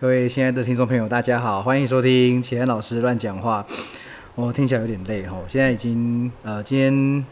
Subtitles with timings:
[0.00, 3.66] 各位亲爱的听众朋友，大家好，欢迎收听启安老师乱讲话。
[4.36, 7.26] 我、听起来有点累哈，现在已经呃今天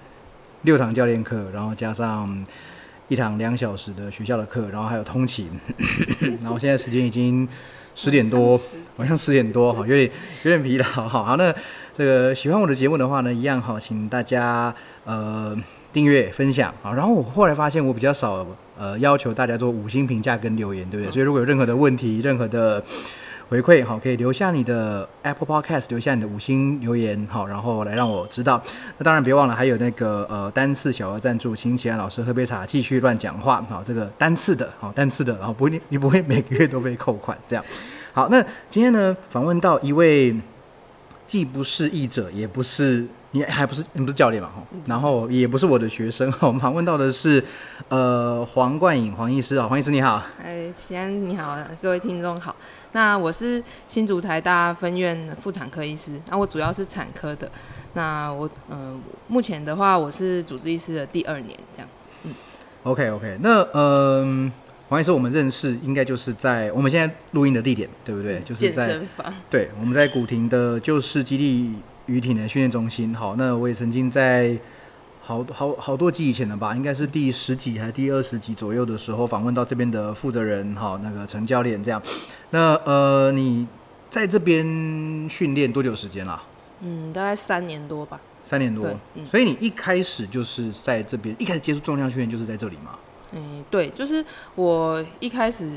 [0.63, 2.45] 六堂教练课，然后加上
[3.07, 5.49] 一堂两小时的学校的课，然后还有通勤，
[6.43, 7.49] 然后现在时间已经
[7.95, 8.61] 十点多，
[8.97, 10.11] 晚上十点多哈，有点
[10.43, 11.09] 有点疲劳哈。
[11.09, 11.55] 好，那
[11.97, 15.57] 这个喜欢我的节目的话呢，一样哈，请大家呃
[15.93, 16.93] 订阅分享啊。
[16.95, 18.45] 然后我后来发现我比较少
[18.79, 21.13] 呃要求大家做五星评价跟留言，对不对？
[21.13, 22.83] 所以如果有任何的问题，任何的
[23.49, 28.61] 回馈好，可以留下你的 Apple Podcast，留下你的五星留言好，然后来让我知道。
[28.99, 37.65] 那当然别忘了还有那个呃单次小额赞助，请启安老师喝杯茶，继续乱讲话好，这个单次的好单次的，然后不会你你不会每个月都被扣款这样。
[38.13, 40.35] 好，那今天呢访问到一位
[41.27, 43.07] 既不是译者，也不是
[43.37, 47.45] 你还不是你不是教练嘛哈，然后也不是我的学生哈，我们访问到的是
[47.91, 50.23] 呃黄冠颖黄医师啊，黄医师你好。
[50.43, 52.57] 哎，齐安你好，各位听众好。
[52.93, 57.51] 那我是新竹台大分院妇产科医师，那我主要是产科的。
[57.93, 61.89] 那我嗯、呃目前的话我是主治医师的第二年，这样。
[62.23, 62.33] 嗯
[62.85, 64.51] OK OK，那嗯、
[64.89, 68.41] 黄医师我们认识应该就是在我们现在录音的地点对不对？
[68.41, 69.35] 就是健在身房。
[69.51, 71.75] 对，我们在古亭的旧式基地
[72.07, 73.15] 与体能训练中心。
[73.15, 74.57] 好，那我也曾经在
[75.23, 82.03] 好好好多集以前了吧，应该是第十集还是第二十集左右的时候访问到这边的负责人，哈，那个陈教练这样。
[82.51, 83.67] 那呃，你
[84.09, 84.65] 在这边
[85.29, 86.43] 训练多久时间啦？
[86.81, 88.21] 嗯，大概三年多吧。
[88.45, 92.93] 三年多，嗯所以你一开始就是在这边，一开始接触重量训练就是在这里吗？
[93.33, 95.73] 嗯，对，就是我一开始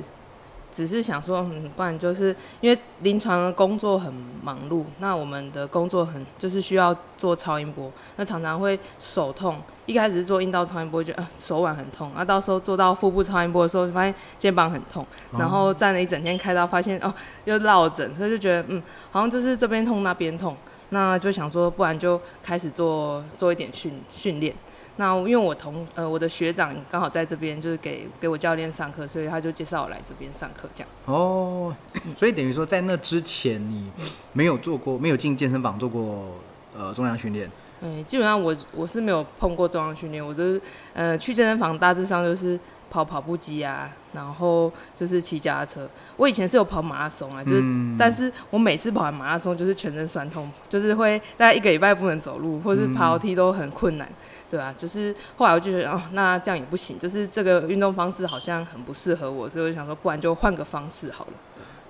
[0.71, 9.61] 只是想说，嗯，不然就是因为临床的工作很忙碌，那我们的工作很就是需要做超音波，那常常会手痛。
[9.85, 15.05] 一开始是做阴道超音波，觉得、呃、手腕很痛，那、到时候做到腹部超音波的时候，发现肩膀很痛，
[15.37, 17.11] 然后站了一整天开刀，发现哦
[17.45, 20.55] 又落枕，所以就觉得嗯，好像就是这边痛那边痛，
[20.89, 24.55] 那就想说，不然就开始做做一点训训练。
[24.99, 30.89] 那因为我同呃我的学长刚好在这边，就是给给我教练上课，所以他就介绍我来这边上课这样。
[31.05, 31.73] 哦，
[32.17, 33.89] 所以等于说在那之前你
[34.33, 36.36] 没有做过，没有进健身房做过
[36.77, 37.49] 呃重量训练。
[37.80, 40.61] 嗯，基本上我我是没有碰过重量训练，我就是
[40.93, 42.59] 呃去健身房大致上就是
[42.89, 45.89] 跑跑步机啊，然后就是骑脚踏车。
[46.17, 54.05] 我以前是有跑马拉松啊，就是、嗯但是我每次跑完马拉松就是全身酸痛，就是会大概一个礼拜不能走路，或是爬楼梯都很困难。
[54.49, 61.33] 对啊，就是后来我就觉得哦，那这样也不行，就是这个运动方式好像很不适合我，所以我就想说，不然就换个方式好了。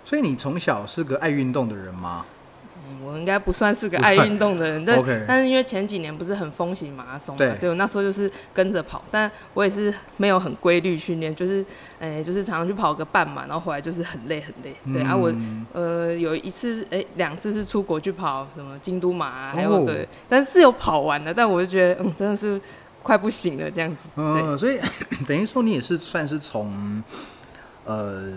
[0.04, 2.26] 所以你从小是个爱运动的人吗？
[2.90, 11.64] 嗯，我应该不算是个爱运动的人， 但但是因为前几年不是很风行马拉松嘛，所以我那时候就是跟着跑，但我也是没有很规律训练，就是，
[12.00, 14.76] 诶、就是常常去跑个半马，然后回来就是很累很累。
[14.94, 22.60] 对、啊，我嗯呃有一次，诶、两次是出国去跑什么京都马、啊，还有哦对，但是有跑完的，但我就觉得，嗯，真的是
[23.04, 24.10] 快不行了这样子。
[24.16, 24.80] 对，嗯，所以
[25.28, 27.02] 等于说你也是算是从
[27.86, 28.34] 呃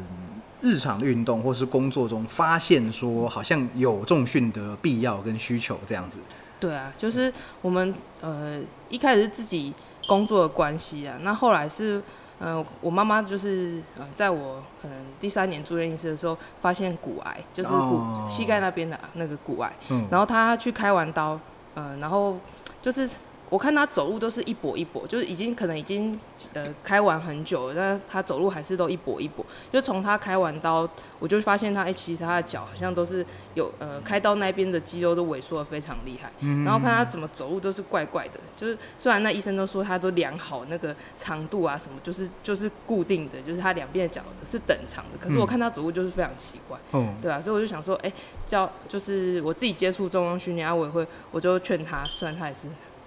[0.63, 6.19] 日常的运动或是工作中发现说好像有重训的必要跟需求这样子。
[6.61, 9.75] 对啊，就是我们呃一开始是自己
[10.07, 12.01] 工作的关系啊，那后来是
[12.39, 21.39] 呃我妈妈就是呃在我可能第三年住院医师的时候，发现骨癌，就是骨、哦膝盖那边的那个骨癌，嗯，然后她去开完刀，
[21.75, 22.39] 呃，然后
[22.81, 23.11] 就是
[23.53, 26.19] 我看他走路都是一跛一跛，就是已经可能已经
[26.55, 29.45] 呃开完很久了，但他走路还是都一跛一跛。
[29.71, 36.33] 就从他开完刀，我就发现他哎、其实他的脚好像都是有呃开刀那边的肌肉都萎缩的非常厉害。
[36.41, 48.11] 嗯然后看他怎么走路都是怪怪的，就是虽然那医生都说他都量好那个长度啊什么，就是就是固定的，就是他两边的脚是等长的，可是我嗯看他走路就是非常奇怪，哦，对啊，所以我就想说，哎、
[48.47, 52.63] 教就是我自己接触中央训练，啊，我也会，我就劝他，虽然他也是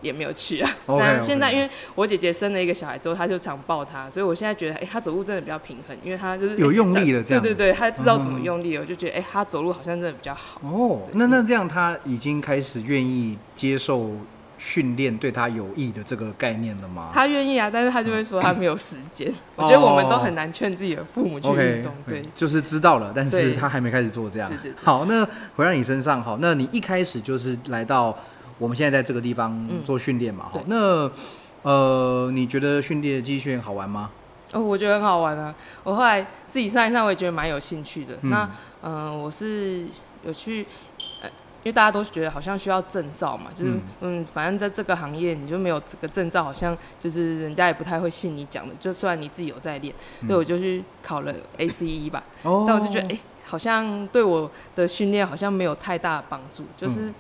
[0.06, 10.62] 也没有去啊 但现在因为我姐姐生了一个小孩之后，她就常抱他，所以我现在觉得，哎、他走路真的比较平衡，因为他就是有用力了这样对对对，他知道怎么嗯用力了，我就觉得，哎、他走路好像真的比较好。
[10.64, 14.12] 哦，那那这样他已经开始愿意接受
[14.58, 17.10] 训练对他有益的这个概念了吗？
[17.14, 19.32] 他愿意啊，但是他就会说他没有时间。
[19.56, 22.22] 我觉得我们都很难劝自己的父母去运动，对。
[22.36, 24.50] 就是知道了，但是对他还没开始做这样。
[24.50, 28.18] 对对对好，那回到你身上，好，那你一开始就是来到
[28.58, 31.12] 我们现在在这个地方嗯做训练嘛，好对，那
[31.64, 34.10] 呃，你觉得训练机训练好玩吗？
[34.54, 35.54] 哦，我觉得很好玩啊！
[35.84, 38.14] 我后来自己上一上，我也觉得蛮有兴趣的。
[38.22, 38.50] 嗯那
[38.84, 39.86] 嗯、呃我是
[40.24, 40.66] 有去
[41.22, 41.30] 呃
[41.64, 48.74] 为大家都觉得好像需要证照嘛，就是嗯，反正在这个行业你就没有这个证照，好像就是人家也不太会信你讲的。
[48.80, 49.94] 就算你自己有在练，
[50.28, 52.24] 所以我就去考了 ACE 吧。
[52.44, 56.64] 哦但我就觉得，哎，好像对我的训练好像没有太大的帮助。
[56.78, 57.12] 就是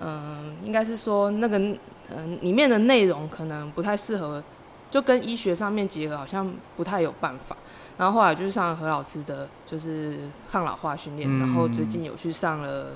[0.00, 4.42] 嗯，应该是说那个嗯里面的内容可能不太适合，
[4.90, 7.56] 就跟医学上面结合，好像不太有办法。
[7.96, 10.18] 然后后来就是上何老师的，就是
[10.50, 12.88] 抗老化训练，然后最近有去上了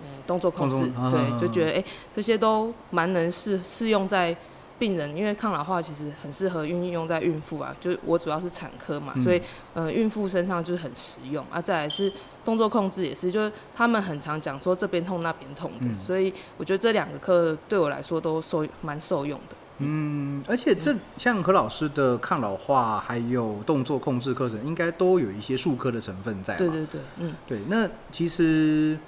[0.00, 0.06] 嗯。
[0.26, 4.34] 动作控制，对，就觉得哎，这些都蛮能适适用在
[4.78, 7.74] 病人，因为抗老化其实很适合运用在孕妇啊。
[7.80, 9.40] 就我主要是产科嘛，所以
[9.72, 11.60] 呃，孕妇身上就是很实用啊。
[11.60, 12.12] 再来是
[12.44, 19.56] 动作控制也是，就是他们很常讲说这边痛那边痛的，所以我觉得这两个课对我来说都受蛮受用的。
[19.78, 26.54] 嗯，而且这像何老师的抗老化还有动作控制课程，应该都有一些术科的成分在。
[26.56, 27.58] 对对对，嗯，对。
[27.68, 28.98] 那其实。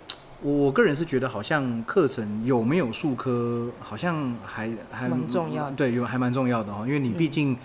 [0.42, 5.72] 我个人是觉得，好像课程有没有术科，好像还还蛮重要的。
[5.72, 7.56] 对，有还蛮重要的哈，因为你毕竟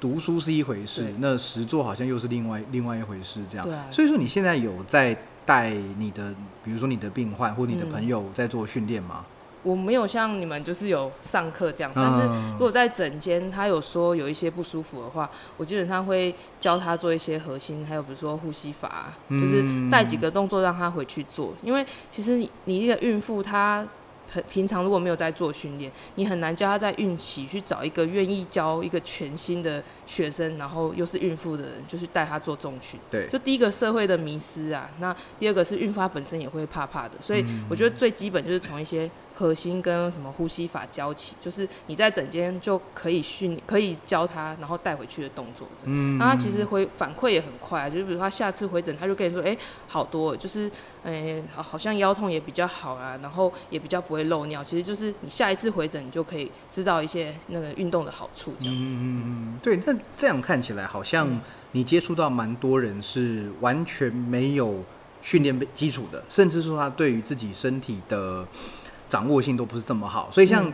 [0.00, 3.66] 读书是一回事，那实做好像又是另外另外一回事，这样。
[3.66, 3.74] 对。
[3.90, 6.34] 所以说，你现在有在带你的，
[6.64, 9.24] 比如说你的病患或你的朋友在做训练吗？
[9.62, 12.20] 我没有像你们就是有上课这样，但是
[12.52, 21.52] 如果在诊间他有说有一些不舒服的话，我基本上会教他做一些核心，还有比如说呼吸法，就是带几个动作让他回去做。
[21.64, 23.84] 因为其实你一个孕妇她
[24.50, 32.98] 平常如果没有在做训练，你很难教他在孕期去找一个愿意教一个全新的学生，然后又是孕妇的人，就是带他做重训。
[33.10, 39.10] 对，就第一个社会的迷失啊，那第二个是孕妇她本身也会怕怕的，所以我觉得最基本就是从一些。
[39.38, 45.84] 核心跟什么呼吸法教起，就是你在整间就可以训，可以教他，然后带回去的动作的。
[45.84, 49.54] 嗯，那他其实回反馈也很快，就是比如他下次回诊，他就跟你说，哎，
[49.88, 50.70] 好多，就是，
[51.04, 54.64] 哎，好像腰痛也比较好啊，然后也比较不会漏尿。
[54.64, 58.80] 其实就是你下一次回诊，你就可以知道一些那个运动的好处，这样子。
[58.80, 59.78] 嗯嗯嗯，对。
[59.84, 61.28] 那这样看起来，好像
[61.72, 64.82] 你接触到蛮多人是完全没有
[65.20, 68.46] 训练基础的，甚至说他对于自己身体的。
[69.08, 70.72] 掌握性都不是这么好，所以像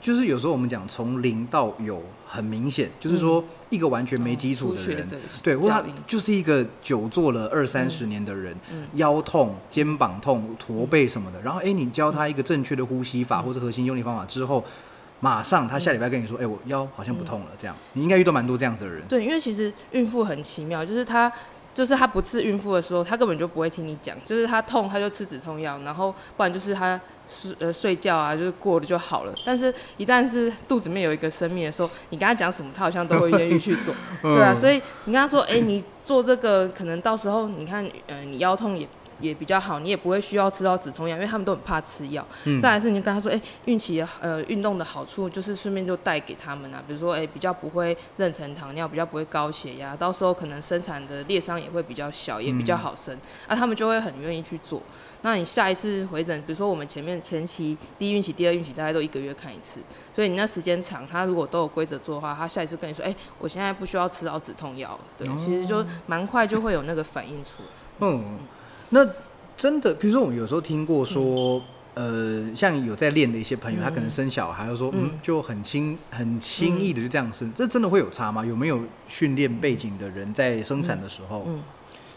[0.00, 5.06] 就是有时候我们讲从零到有，很明显就是说一个完全没基础的人，
[5.42, 8.56] 对，或者就是一个久坐了二三十年的人，
[8.94, 14.64] 腰痛、肩膀痛、驼背什么的，然后哎，你教他一个正确的呼吸法或者核心用力方法之后，
[15.20, 17.76] 马上他下礼拜跟你说，哎，我腰好像不痛了，这样。
[17.92, 19.02] 你应该遇到蛮多这样子的人。
[19.08, 21.32] 对，因为其实孕妇很奇妙，就是她。
[21.78, 24.16] 就是她不是孕妇的时候，她根本就不会听你讲。
[24.26, 29.32] 就是她痛，她就吃止痛药，然后不然就是她睡呃睡觉啊，就是过了就好了。
[29.46, 33.94] 但是，一旦是肚子里面有一个生命的时候，你跟她讲什么，她好像都会愿意去做，
[34.34, 34.52] 对啊。
[34.52, 38.84] 所以你跟她说，哎，你做这个，可能到时候你看，呃，你腰痛也。
[39.20, 42.26] 也比较好，你也不会需要吃到止痛药，因为他们都很怕吃药。
[42.44, 53.16] 嗯再来是，你就跟他说，哎，孕期呃运动的好处，就是顺便就带给他们啊，比如说，哎，比较不会妊娠糖尿，比较不会高血压，到时候可能生产的裂伤也会比较小，也比较好生，
[53.46, 54.82] 啊，他们就会很愿意去做。
[55.22, 59.80] 那你下一次回诊，比如说我们前面前期第一孕期、第二孕期，大概都一个月看一次，
[60.14, 67.62] 所以你那时间长，他如果都有规则做的话，他下一次跟你说，哎，我现在不需要吃到止痛药，对，其实就蛮快就会有那个反应出。
[68.00, 68.38] 嗯。
[68.90, 69.06] 那
[69.56, 71.60] 真的，比如说我们有时候听过说，
[71.94, 78.44] 呃，像有在练的一些朋友，他可能生小孩，就说，嗯，就很轻、很轻易的就这样生，这真的会有差吗？
[78.44, 81.44] 有没有训练背景的人在生产的时候？
[81.46, 81.62] 嗯，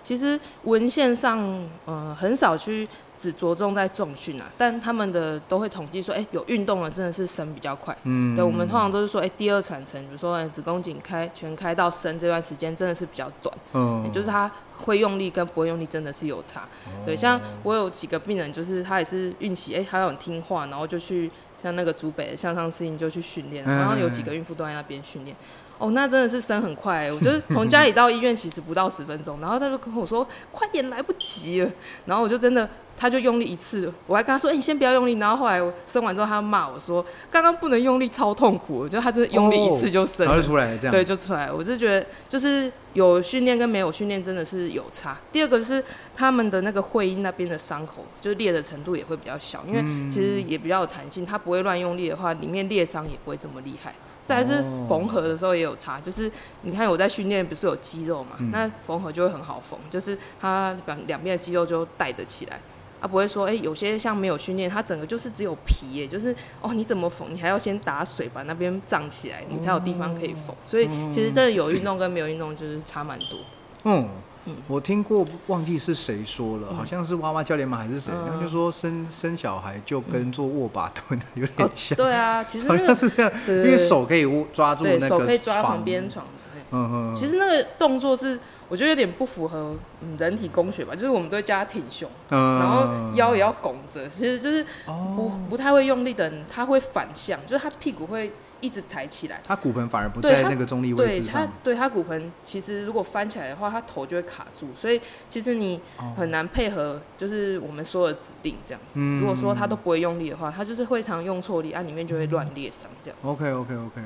[0.03, 1.39] 其实文献上，
[1.85, 2.87] 呃，很少去。
[3.21, 7.95] 只着重在重训啊，但他们的都会统计说，哎，有运动了真的是生比较快。
[8.01, 13.55] 嗯，对，我们通常都是说，哎，第二产程，比如说子宫颈开全开到生这段时间真的是比较短。
[13.73, 14.49] 嗯，也就是他
[14.79, 16.67] 会用力跟不会用力真的是有差。
[17.05, 21.29] 对，像我有几个病人，就是他也是孕期，哎，他很听话，然后就去
[21.61, 25.37] 像那个竹北向上适应就去训练，然后有几个孕妇都在那边训练。
[25.81, 31.71] 哦，那真的是生很快，我觉得从家里到医院其实不到十分钟，然后他就跟我说快点来不及了，
[32.05, 45.17] 然后我就真的，他就用力一次，我还跟他说，哎，你先不要用力，然后后来我生完之后，他骂我说，刚刚不能用力，超痛苦，我觉得他真的用力一次就生，然后就出来了，这样对，就出来，我就觉得就是有训练跟没有训练真的是有差。
[45.31, 45.83] 第二个是
[46.15, 53.95] 他们的那个会阴那边的伤口，就裂的程度也会比较小，因为其实也比较有弹性，他不会乱用力的话，里面裂伤也不会这么厉害。
[54.31, 62.59] 再是缝合的时候也有差，就是你看我在训练，不是有肌肉嘛，那缝合就会很好缝，就是它两两边的肌肉就带得起来，
[62.99, 73.39] 啊不会说，哎，有些像没有训练，它整个就是只有皮，耶，就是哦你怎么缝，你还要先打水把那边胀起来，你才有地方可以缝，所以其实真的有运动跟没有运动就是差蛮多。
[73.83, 74.07] 嗯，
[74.45, 74.55] 嗯。
[74.67, 77.77] 我听过，忘记是谁说了，好像是娃娃教练吗？
[77.77, 78.11] 还是谁？
[78.13, 78.33] 嗯。
[78.33, 86.61] 他就说生生小孩就跟做握把蹲 有点哦，像，对啊，其实好那个像是这样，因为手可以握抓住那个对手可以抓旁边，床，对。
[86.71, 92.59] 嗯嗯，其实那个动作是我觉得有点不符合嗯人体工学吧，就是我们都会叫他挺胸，嗯。
[92.59, 98.31] 然后腰也要拱着，其实就是不哦，不太会用力的人，他会反向，就是他屁股会
[98.61, 99.41] 一直抬起来。
[99.43, 108.99] 他骨盆反而不在那个中立位对他置上，，对他骨盆其实如果翻起来的话，他头就会卡住，所以其实你哦很难配合，就是我们说的指令这样子。
[108.99, 113.17] 嗯如果说他都不会用力的话，他就是会常用错力，啊，里面就会乱裂伤这样。
[113.23, 114.01] OK OK OK，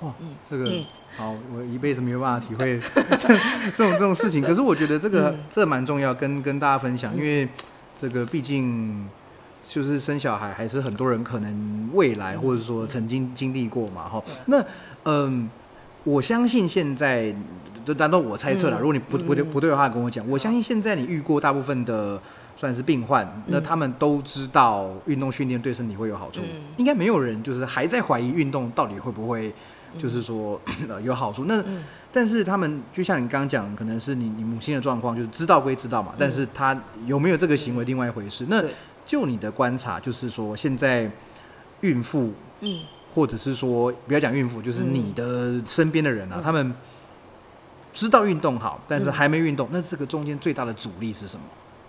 [0.00, 0.84] 哇，嗯这个、嗯
[1.16, 2.80] 好，我一辈子没有办法体会
[3.76, 4.42] 这种这种事情。
[4.42, 7.48] 可是我觉得这个、嗯这个蛮重要，跟跟大家分享，因为
[8.00, 9.08] 这个毕竟
[9.68, 14.64] 就是生小孩，还是很多人可能未来或者说曾经经历过嘛，哈、那
[15.04, 15.48] 嗯，
[16.04, 17.34] 我相信现在，
[17.84, 18.80] 就当然我猜测了，嗯。
[18.80, 19.50] 如果你不不对嗯。
[19.50, 20.26] 不对的话，跟我讲。
[20.28, 22.20] 我相信现在你遇过大部分的
[22.56, 26.62] 算是病患，那嗯他们都知道运动训练对身体会有好处，嗯。
[26.76, 29.52] 应该没有人就是还在怀疑运动到底会不会
[29.98, 31.44] 就是说、呃 有好处。
[31.46, 31.82] 那嗯。
[32.12, 38.46] 但是他们就像你刚刚讲，可能是你你母亲的状况，就是知道归知道嘛，但是他有没有这个行为另外一回事。
[38.48, 38.64] 那
[39.06, 41.10] 就你的观察，就是说现在
[41.80, 42.80] 孕妇嗯，
[43.14, 46.74] 或者是说不要讲孕妇，就是嗯你的身边的人啊，嗯他们
[47.94, 51.42] 知道运动好，但是嗯还没运动，那这个中间最大的阻力是什么？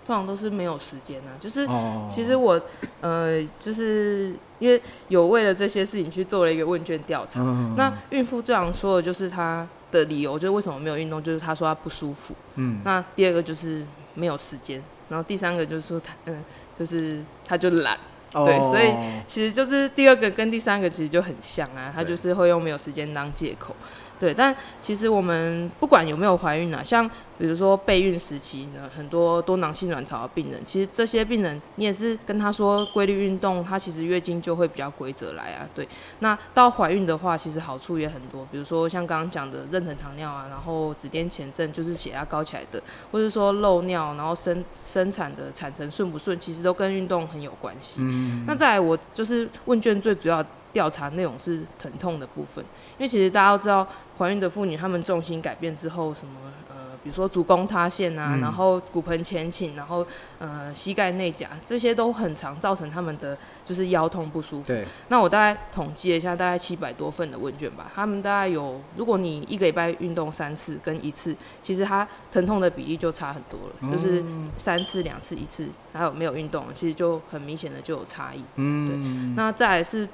[0.06, 2.58] 通常都是没有时间啊，就是哦其实我
[3.02, 7.42] 呃，就是因为有为了这些事情去做了一个问卷调查。
[7.42, 12.34] 嗯那孕妇最常说的就是她的理由，就是为什么没有运动，就是她说她不舒服。
[12.54, 13.84] 嗯那第二个就是
[14.14, 16.42] 没有时间，然后第三个就是说她嗯，
[16.78, 17.98] 就是他就懒。
[18.30, 18.92] 对所以
[19.26, 23.74] 其实就是第二个跟第三个其实就很像啊，他就是会用没有时间当借口。
[24.18, 27.08] 对，但其实我们不管有没有怀孕啊，像
[27.38, 35.68] 比如说备孕时期呢，很多多囊性卵巢的病人，其实这些病人你也是跟他说规律运动，他其实月经就会比较规则来啊。
[35.74, 42.82] 对，那到怀孕的话，其实好处也很多，比如说像刚刚讲的妊娠糖尿啊，然后子痫前症就是血压高起来的，
[43.12, 48.00] 或者说漏尿，然后生生产的产程顺不顺，其实都跟运动很有关系。
[48.00, 52.64] 嗯那再来，我就是问卷最主要调查内容是疼痛的部分，
[52.98, 53.86] 因为其实大家都知道，
[54.18, 56.34] 怀孕的妇女她们重心改变之后，什么
[56.68, 58.40] 呃，比如说足弓塌陷啊，嗯。
[58.40, 60.06] 然后骨盆前倾，然后
[60.38, 64.68] 呃膝盖内夹，这些都很常造成她们的就是腰痛不舒服。
[64.68, 78.42] 对，那我大概统计了一下，大概七百多份的问卷吧，他们大概有，如果你一个礼拜运动三次跟一次，其实它疼痛的比例就差很多了，就是嗯三次、两次、一次，还有没有运动，其实就很明显的就有差异。
[78.56, 78.88] 嗯。
[78.88, 79.34] 对。
[79.36, 80.08] 那再来是，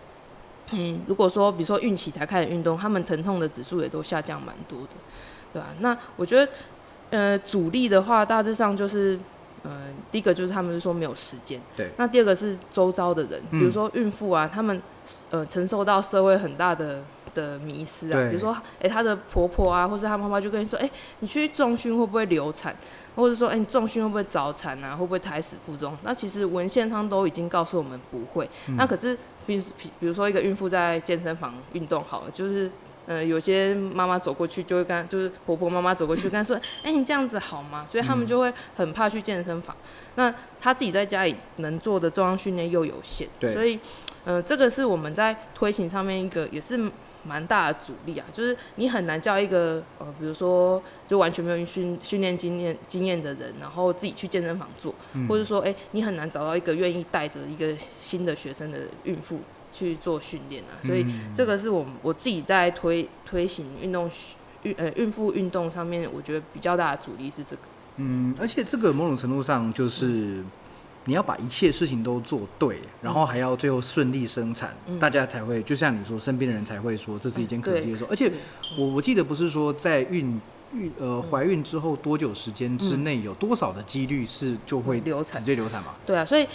[0.74, 4.88] 嗯，如果说比如说孕期才开始运动，他们疼痛的指数也都下降蛮多的，
[5.52, 6.52] 对吧、那我觉得，
[7.10, 9.18] 呃，阻力的话，大致上就是，
[9.62, 14.80] 呃，第一个就是他们是说没有时间，对那第二个是周遭的人，嗯比如说孕妇啊，他们
[15.30, 17.02] 呃承受到社会很大的。
[17.34, 20.88] 的迷失啊，比如说，哎、她的婆婆啊，或是她妈妈就跟你说，哎、
[21.18, 22.72] 你去重训会不会流产？
[23.16, 24.94] 或者说，哎、你重训会不会早产啊？
[24.94, 25.98] 会不会胎死腹中？
[26.04, 28.48] 那其实文献上都已经告诉我们不会。
[28.68, 32.70] 嗯那可是，比比比如说一个孕妇在健身房运动好了，就是
[33.06, 37.84] 呃有些妈妈走过去就会跟，就是婆婆妈妈走过去跟她说， 哎、你这样子好吗？
[37.86, 39.74] 所以他们就会很怕去健身房。
[40.16, 43.78] 那她自己在家里能做的重量训练又有限，对所以
[44.24, 46.90] 呃这个是我们在推行上面一个也是。
[47.26, 55.28] 蛮大的阻力啊，就是你很难叫一个呃，比如说就完全没有训训练经验经验的人，然后自己去健身房做，嗯。
[55.28, 59.40] 或者说，哎、你很难找到一个愿意带着一个新的学生的孕妇
[59.72, 64.10] 去做训练啊，所以嗯这个是我我自己在推推行运动
[64.62, 67.62] 孕呃孕妇运动上面，我觉得比较大的阻力是这个。
[67.96, 70.42] 嗯，而且这个某种程度上就是
[71.04, 74.98] 你要把一切事情都做对，然后还要最后顺利生产，嗯。
[74.98, 78.06] 大家才会就像你说，身边的人才会说这是一件可对接受。
[78.06, 78.32] 而且
[78.78, 80.40] 我我记得不是说在孕
[80.76, 85.40] 孕呃怀孕之后多久时间之内有多少的几率是就会流产。
[85.40, 85.94] 直接流产嘛？
[86.04, 86.46] 对啊，所以，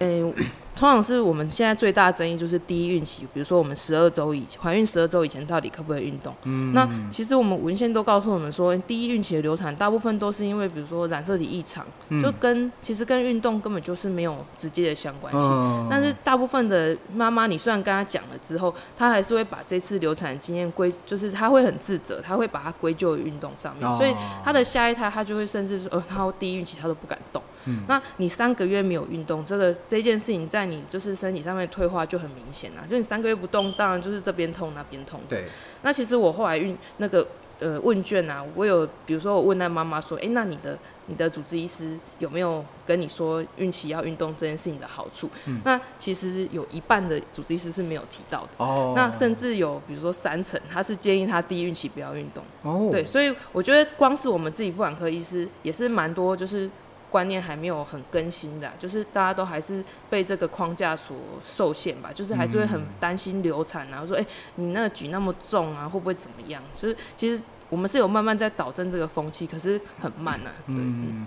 [0.00, 0.34] 嗯、
[0.80, 6.34] 通常是我们现在最大的争议就是第一孕期，比如说我们十二周以前怀孕十二周以前到底可不可以运动？
[6.44, 15.42] 嗯，那其实我们文献都告诉我们说，第一孕期的流产大部分都是因为比如说染色体异常，嗯就跟其实跟运动根本就是没有直接的相关性。
[15.42, 27.42] 嗯但是大部分的妈妈，你虽然跟她讲了之后，她还是会把这次流产的经验归，就是她会很自责，她会把它归咎于运动上面，哦所以她的下一胎她就会甚至说，呃，她第一孕期她都不敢动。
[27.66, 35.20] 嗯那你三个月没有运动，这个这件事情在你就是身体上面退化就很明显啊，就你三个月不动，当然就是这边痛那边痛。
[35.28, 35.44] 对，
[35.82, 37.26] 那其实我后来运那个
[37.58, 45.28] 呃问卷啊，我有比如说我问那妈妈说，哎、那你的你的主治医师有没有跟你说孕期要运动这件事情的好处？
[45.46, 48.48] 嗯那其实有一半的主治医师是没有提到的。
[48.64, 52.42] 哦，那甚至有，比如说三成，他是建议他第一孕期不要运动。
[52.62, 56.70] 哦，对，所以我觉得光是我们自己妇产科医师也是蛮多，就是
[57.10, 64.24] 观念还没有很更新的啊、就是大家都还是被这个框架所受限吧，就是还是会很嗯担心流产啊，说哎、
[64.54, 66.62] 你那个举那么重啊，会不会怎么样？
[66.80, 70.50] 就是其实我们是有慢慢在导正这个风气，可是很慢啊。
[70.66, 71.26] 对，嗯，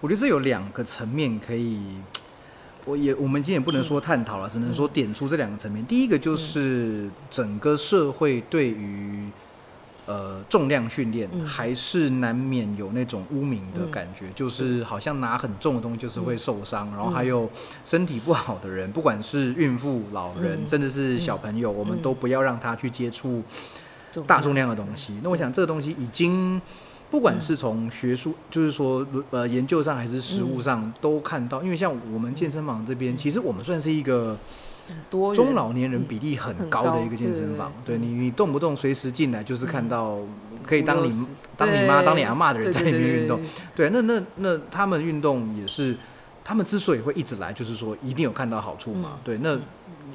[0.00, 1.78] 我觉得这有两个层面可以，
[2.86, 5.84] 我也我们今天也不能说探讨了，只能说点出这两个层面。
[5.86, 9.28] 第一个就是整个社会对于
[10.10, 11.46] 呃重量训练嗯。
[11.46, 13.90] 还是难免有那种污名的嗯。
[13.90, 17.26] 感觉，就是好像拿很重的东西就是会受伤，然后还嗯。
[17.26, 17.50] 有
[17.84, 20.68] 身体不好的人， 不管是孕妇、老人，嗯。
[20.68, 23.42] 甚至是小朋友，我们嗯都不要让他去接触。
[24.26, 25.14] 大重量的东西。
[25.22, 26.60] 那我想这个东西已经，
[27.12, 34.36] 不管是从学术，就是说呃研究上还是实物上都看到，因为像我们健身房这边，其实我们算是一个很
[35.08, 37.72] 多中老年人比例很很高的一个健身房。
[37.84, 40.18] 对你，你动不动随时进来就是看到
[40.66, 41.10] 可以当你
[41.56, 43.40] 当你妈、当你阿妈的人在里面运动。
[43.74, 45.96] 对，那那那他们运动也是，
[46.44, 49.12] 他们之所以会一直来，就是说一定有看到好处嘛。
[49.14, 49.58] 嗯对，那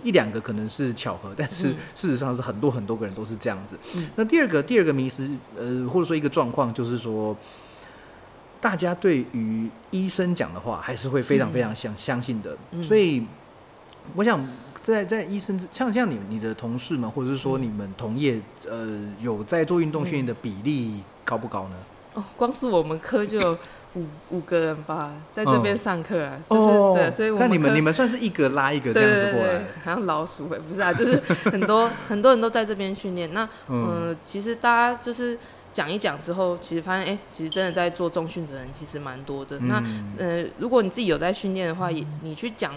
[0.03, 3.77] 一两个可能是巧合，但是嗯事实上是很多很多个人都是这样子。
[3.95, 7.35] 嗯那第二个第二个迷失，呃，或者说一个状况，就是说。
[8.61, 13.23] 大家对于医生讲的话，还是会非常嗯非常相、相信的，嗯所以
[14.13, 14.39] 我想
[14.83, 21.75] 在在医生像像你你的同事们，或者是说嗯你们同业，呃，有在做运动训练的比例高不高呢？
[22.13, 23.57] 哦，光是我们科就有
[23.95, 33.33] 五五个人吧，在这边上课啊，就是、对，所以我看哦你们你们算是一个拉一个这样子过来好像老鼠哎，不是啊，就是很多很多人都在这边训练。
[33.33, 35.37] 那嗯嗯、其实大家就是
[35.73, 39.59] 讲一讲之后，其实发现哎、其实真的在做重训的人其实蛮多的。
[39.59, 42.73] 那嗯呃，如果你自己有在训练的话，也你去讲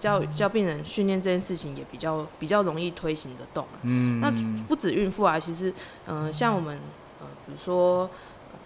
[0.00, 3.78] 教教病人训练这件事情，也比较比较容易推行得动啊。
[3.82, 4.32] 嗯那
[4.66, 5.72] 不止孕妇啊，其实，
[6.06, 6.78] 嗯、像我们，
[7.20, 8.10] 呃，比如说，呃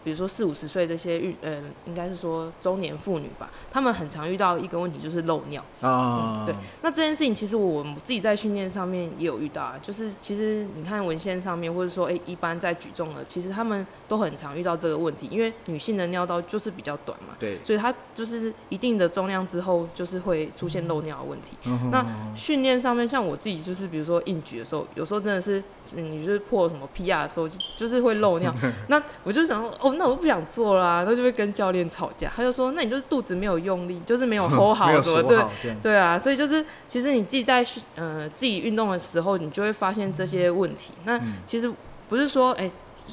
[0.05, 5.65] 比如说四五十岁这些孕，呃，应该是说中年妇女吧，她们很常遇到一个问题就是漏尿。
[5.81, 21.57] 啊，对，那这件事情其实我自己在训练上面也有遇到啊，就是其实你看文献上面，或者说，诶，一般在举重的，其实他们都很常遇到这个问题，因为女性的尿道就是比较短嘛，对，所以她就是一定的重量之后，就是会出现漏尿的问题。
[21.65, 25.65] 嗯那训练上面，像我自己就是，比如说硬举的时候，有时候真的是，嗯
[25.97, 28.55] 你就是破什么 PR 的时候，就就是会漏尿。
[28.89, 32.31] 那我就想说，哦，那我不想做啦，那就会跟教练吵架。
[32.35, 40.93] 他就说，那你就是肚子没有用力，就是没有 hold 好什么对对啊，所以就是其实你自己在训呃自己运动的时候，你就会发现这些问题。
[41.05, 41.73] 那嗯其实
[42.09, 42.71] 不是说哎、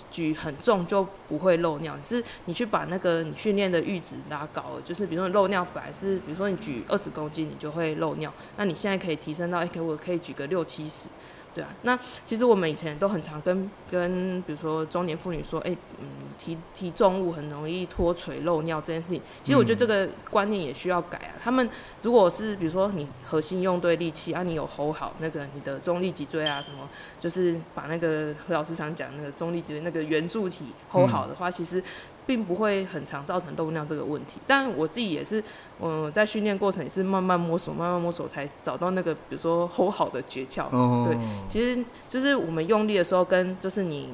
[0.09, 11.09] 举很重就不会漏尿，是你去把那个你训练的阈值拉高了，就是比如说你漏尿本来是比如说你举二十公斤你就会漏尿，那你现在可以提升到哎、可我可以举个六七十。
[11.53, 16.07] 对啊，那其实我们以前都很常跟跟比如说中年妇女说，哎、嗯，
[16.39, 21.35] 提提重物很容易脱垂漏尿这件事情，其实我觉得这个观念也需要改啊。
[21.43, 21.69] 他们
[22.03, 26.87] 如果是比如说你核心用对力气啊，你有 hold 好那个你的中立脊椎啊什么，
[27.19, 31.83] 就是把那个何老师常讲那个中立脊椎那个圆柱体 hold 好的话，其实
[32.25, 34.39] 并不会很常造成漏尿这个问题。
[34.45, 35.43] 但我自己也是，
[35.81, 40.65] 嗯、在训练过程也是慢慢摸索，慢慢摸索才找到那个比如说 hold 好的诀窍。
[40.71, 41.17] 哦，对
[41.49, 44.09] 其实就是我们用力的时候，跟就是你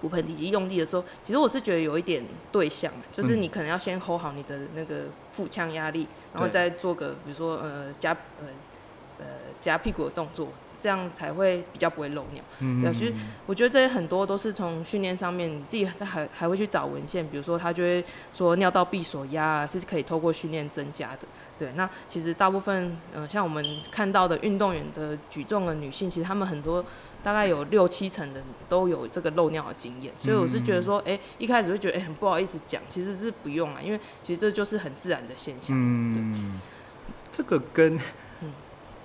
[0.00, 8.46] 骨盆底肌用力的时候，其实我是觉得有一点对象，就是嗯你可能要先 hold 好你的那个腹腔压力，然后再做个比如说呃夹呃
[9.18, 9.26] 呃
[9.60, 10.48] 夹屁股的动作，
[10.80, 12.42] 这样才会比较不会漏尿。
[12.60, 13.12] 嗯对其实
[13.46, 21.20] 我觉得这些很多都是从训练上面，你自己还还会去找文献，比如说他就会说尿道闭锁压啊是可以透过训练增加的。
[21.58, 26.84] 对，那其实大部分呃像我们看到的运动员的举重的女性，其实她们很多
[27.22, 35.76] 大概有六七成的都有这个漏尿的经验，所以我是觉得说，哎、一开始会觉得哎、很不好意思讲，其实是不用啊，因为其实这就是很自然的现象。
[35.78, 36.58] 嗯，
[37.30, 38.00] 这个跟嗯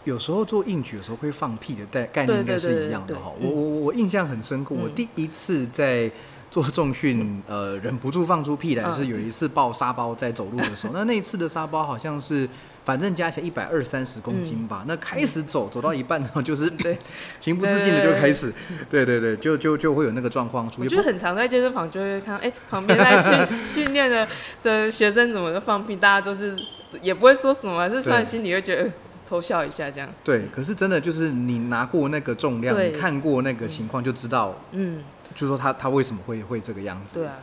[0.05, 3.31] 有时候做硬举有时候会放屁的概概念应该是一样的对哈。
[3.37, 6.09] 我对我我印象很深刻，我嗯第一次在
[6.49, 10.93] 做重训，呃，忍不住放出屁来，嗯是有一次抱沙包在走路的时候。
[10.95, 12.47] 那那一次的沙包好像是。
[12.85, 14.85] 反正加起来一百二三十公斤吧。
[14.87, 16.95] 那开始走走到一半的时候，就是嗯对
[17.41, 18.53] 情不自禁的就开始，
[18.91, 20.85] 对对对，就就就会有那个状况出现。
[20.85, 24.27] 我觉得很常在健身房就会看到，哎、旁边在训 训练的
[24.61, 26.55] 的学生怎么就放屁，大家就是
[27.01, 28.93] 也不会说什么，就算对心里会觉得、呃
[29.27, 30.09] 偷笑一下这样。
[30.23, 37.19] 对，可是真的就是你拿过那个重量，你看过那个情况就知道，嗯，就说他他为什么会会这个样子？
[37.19, 37.33] 对啊，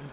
[0.00, 0.08] 嗯，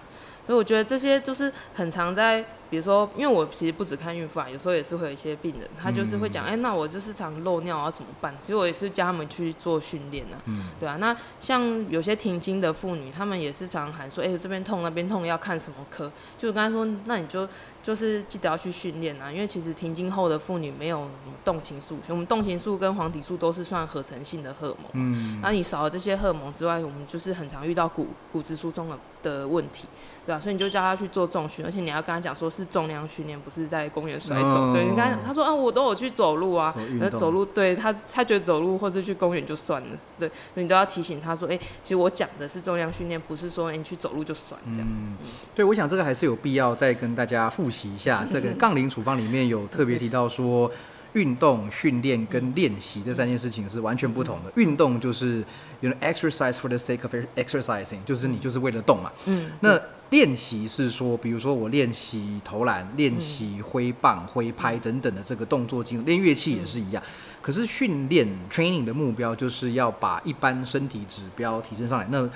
[0.46, 2.46] 所以我觉得这些就是很常在。
[2.70, 8.36] 比如说，因为我其实不只看孕妇啊，有时候也是会有一些病人，他就是会讲，哎，那我就是常漏尿啊，怎么办？
[8.42, 10.38] 其实我也是教他们去做训练呢，
[10.80, 10.98] 对啊。
[10.98, 16.12] 那像有些停经的妇女，他们也是常喊说，哎，这边痛那边痛，要看什么科？
[16.38, 17.48] 就我刚才说，那你就
[17.82, 21.10] 就是记得要去训练啊，因为其实停经后的妇女没有
[21.44, 29.88] 动情素，我们动情素跟黄体素都是算合成性的荷尔蒙，嗯，那你少了这些荷尔蒙之外，我们就是很常遇到骨骨质疏松的的问题。
[30.26, 34.74] 对啊，所以你就叫他去做重训，而且你要跟他讲说是重量训练，不是在公园甩手。
[34.74, 39.88] 对，你看他说啊，我都有去走路啊，那走路对他，他觉得走路或者去公园就算了。
[40.18, 44.88] 对，所以你都要提醒他说，哎，其实我讲的是重量训练，不是说你去走路就算这样。
[44.92, 45.16] 嗯，
[45.56, 48.28] 对，我想这个还是有必要再跟大家复习一下。
[48.30, 50.70] 这个杠铃处方里面有特别提到说，
[51.14, 54.52] 运动训练跟练习这三件事情是完全不同的。
[54.56, 55.42] 运动就是
[55.80, 59.10] you know exercise for the sake of exercising，就是你就是为了动嘛。
[59.26, 59.80] 嗯，那。
[60.10, 67.02] 练习是说，比如说我练习投篮、练习挥棒、挥拍等等的这个动作经练乐器也是一样。
[67.42, 72.08] 可是训练 training 的目标就是要把一般身体指标提升上来。
[72.10, 72.28] 那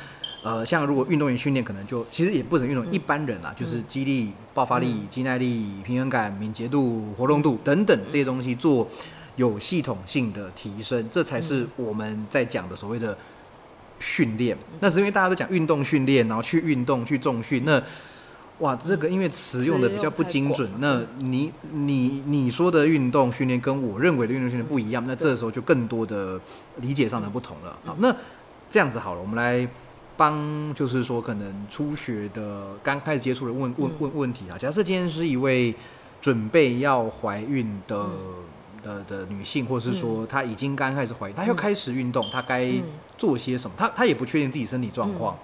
[0.43, 8.87] 呃，像如果运动员训练，可能就其实也不止运动一般人啦，就是肌力、爆发力、肌耐力、平衡感、敏捷度、活动度等等这些东西做
[9.35, 13.17] 有系统性的提升，这才是我们在讲的所谓的。
[14.03, 17.63] 训练，那是因为大家都讲运动训练，然后去运动去重训。
[17.65, 17.81] 那
[18.59, 20.69] 哇，这个因为词用的比较不精准。
[20.79, 26.37] 那你你你说的运动训练跟我认为的运动训练不一样，那这时候就更多的
[26.81, 27.79] 理解上的不同了。
[27.85, 28.13] 好，那
[28.69, 29.65] 这样子好了，我们来
[30.17, 34.57] 帮，就是说可能初学的刚开始接触的问问问问题啊。
[34.57, 35.73] 假设今天是一位
[36.19, 38.09] 准备要怀孕的。
[38.83, 42.71] 的的女性，或者是说她已经刚开始怀孕，她要开始运动，她该
[43.17, 43.75] 做些什么？
[43.77, 45.37] 她她也不确定自己身体状况，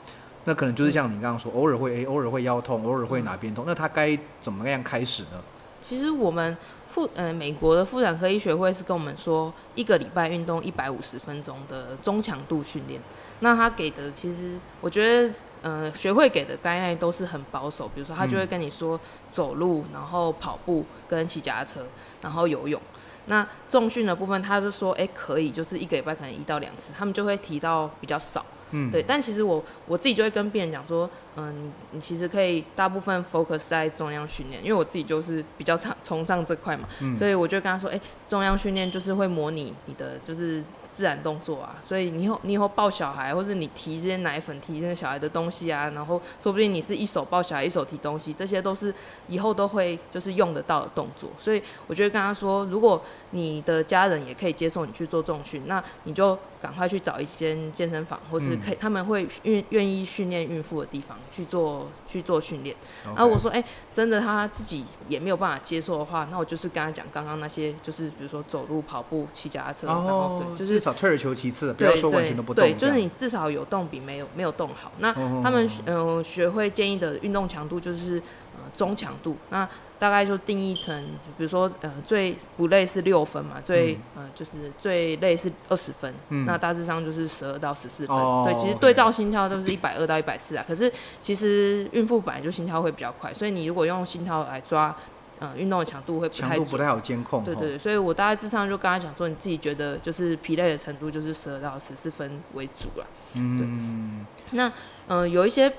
[0.46, 5.42] 那可能就是像你刚刚说，偶尔会诶，偶尔会腰痛，偶尔会哪边痛，那她该怎么样开始呢？
[5.82, 6.58] 其实我们
[6.90, 13.00] 妇呃美国的妇产科医学会是跟我们说，一个礼拜运动一百五十分钟的中强度训练。
[13.40, 19.00] 那他给的其实我觉得，呃，学会给的概念都是很保守，比如说他就会跟你说
[19.30, 21.86] 走路，然后跑步跟骑脚踏车，
[22.22, 22.82] 然后游泳。
[23.30, 29.02] 那重训的部分，他就说，哎，可以，就是一个礼拜可能一到两次，他们就会提到比较少，嗯，对。
[29.02, 40.62] 但其实我我自己就会跟病人讲说，嗯，你你其实可以大部分 focus 在重量训练，因为我自己就是比较常崇尚这块嘛，所以我就跟他说，哎，重量训练就是会模拟你的就是。
[40.94, 48.94] 自然动作啊，所以你以后你以后抱小孩，或者你提这些奶粉、提这些小孩的东西啊，然后说不定你是一手抱小孩，一手提东西，这些都是
[49.28, 51.30] 以后都会就是用得到的动作。
[51.40, 56.38] 所以我觉得跟他说，如果你的家人也可以接受你去做重训，那你就。
[56.62, 62.76] 赶快去找一间健身房，或是可以他们会愿愿意训练孕妇的地方去做去做训练。
[63.06, 72.64] 然后我说，哎，真的他自己也没有办法接受的话，那我就是跟他讲刚刚那些，就是比如说走路、跑步、骑脚踏车，然后对，就是至少退而求其次，不要说完全都不动。
[72.64, 74.92] 对，就是你至少有动比没有没有动好。
[75.00, 79.38] 那他们嗯学会建议的运动强度就是呃中强度。
[79.50, 81.04] 那大概就定义成，
[81.38, 86.14] 比如说，呃，最不累是六分嘛，最呃就是最累是二十分，
[86.46, 88.16] 那大致上就是十二到十四分。
[88.46, 90.64] 对，其实对照心跳都是一百二到一百四啊。
[90.66, 90.90] 可是
[91.22, 94.96] 其实孕妇本来就心跳会比较快，所以你如果用心跳来抓，
[95.40, 97.44] 呃，运动的强度会强度不太好监控。
[97.44, 103.06] 对对对，所以我大概智商就跟他讲说，你自己觉得就是疲累的程度就是十二到十四分为主了。
[103.34, 104.72] 嗯，那
[105.08, 105.70] 嗯有一些。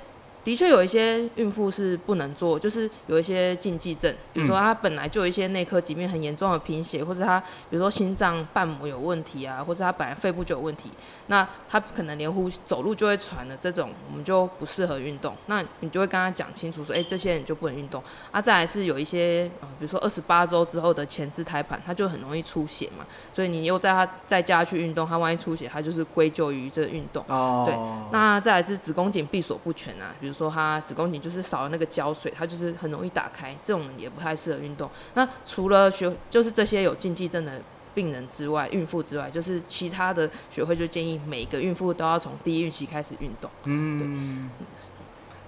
[0.43, 10.91] 的确有一些孕妇是不能做，就是有一些禁忌症，比如说她本来就有一些内科疾病很严重的贫血，或者她比如说心脏瓣膜有问题啊，或者她本来肺部就有问题，
[11.27, 15.35] 那她可能连呼走路就会喘的这种，我们就不适合运动。
[15.47, 18.03] 那你就会跟她讲清楚说，哎，这些人就不能运动。
[18.31, 27.25] 啊，再来是有一些，呃，比如说二十八周之后的前置胎盘，它就很容易出血嘛，所以你又在她在家去运动，她万一出血，她就是归咎于这个运动。
[27.29, 27.65] 哦。
[27.67, 27.77] 对。
[28.11, 34.91] 那再来是子宫颈闭锁不全啊，比如说她子宫颈就是少了那个胶水，它就是很容易打开，这种也不太适合运动。
[35.15, 37.61] 那除了学就是这些有禁忌症的
[37.95, 43.51] 病人之外，孕妇之外，就是其他的学会就建议每个孕妇都要从第一孕期开始运动。
[43.65, 44.49] 嗯，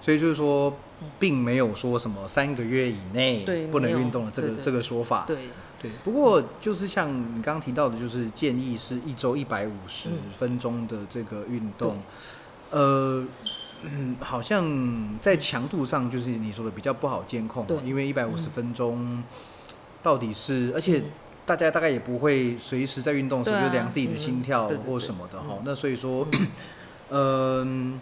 [0.01, 0.75] 所以就是说，
[1.17, 5.23] 并没有说什么三个月以内不能运动的这个这个说法。
[5.25, 5.47] 对
[5.81, 11.97] 对，不过就是像你刚刚提到的，就是建议是一周一百五十分钟的这个运动，
[12.71, 13.25] 呃。
[13.83, 19.23] 嗯，好像在强度上就是你说的比较不好监控，对因为一百五十分钟
[20.01, 21.03] 到底是，而且
[21.45, 25.57] 大家大概也不会随时在运动的时候就量自己的心跳或什么的哈。
[25.65, 26.25] 那所以说，
[27.09, 27.99] 嗯，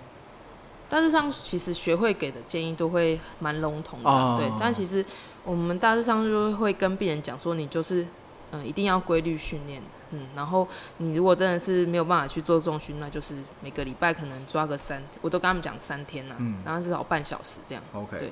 [0.87, 4.51] 大致上其实学会给的建议都会蛮笼统的，哦对。
[4.59, 5.03] 但其实
[5.43, 8.03] 我们大致上就会跟病人讲说，你就是
[8.51, 16.57] 嗯、呃一定要规律训练，嗯，然后你如果真的是没有办法去做重训，那就是每个礼拜可能抓个三，我都跟他们讲三天呐、嗯。
[16.65, 17.83] 然后至少半小时这样。
[17.93, 18.31] OK，对。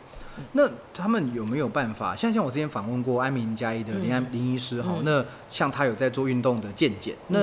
[0.53, 2.15] 那他们有没有办法？
[2.15, 5.03] 像像我之前访问过安民加一的林安、林医师哈，嗯。
[5.03, 7.39] 那像他有在做运动的健检，那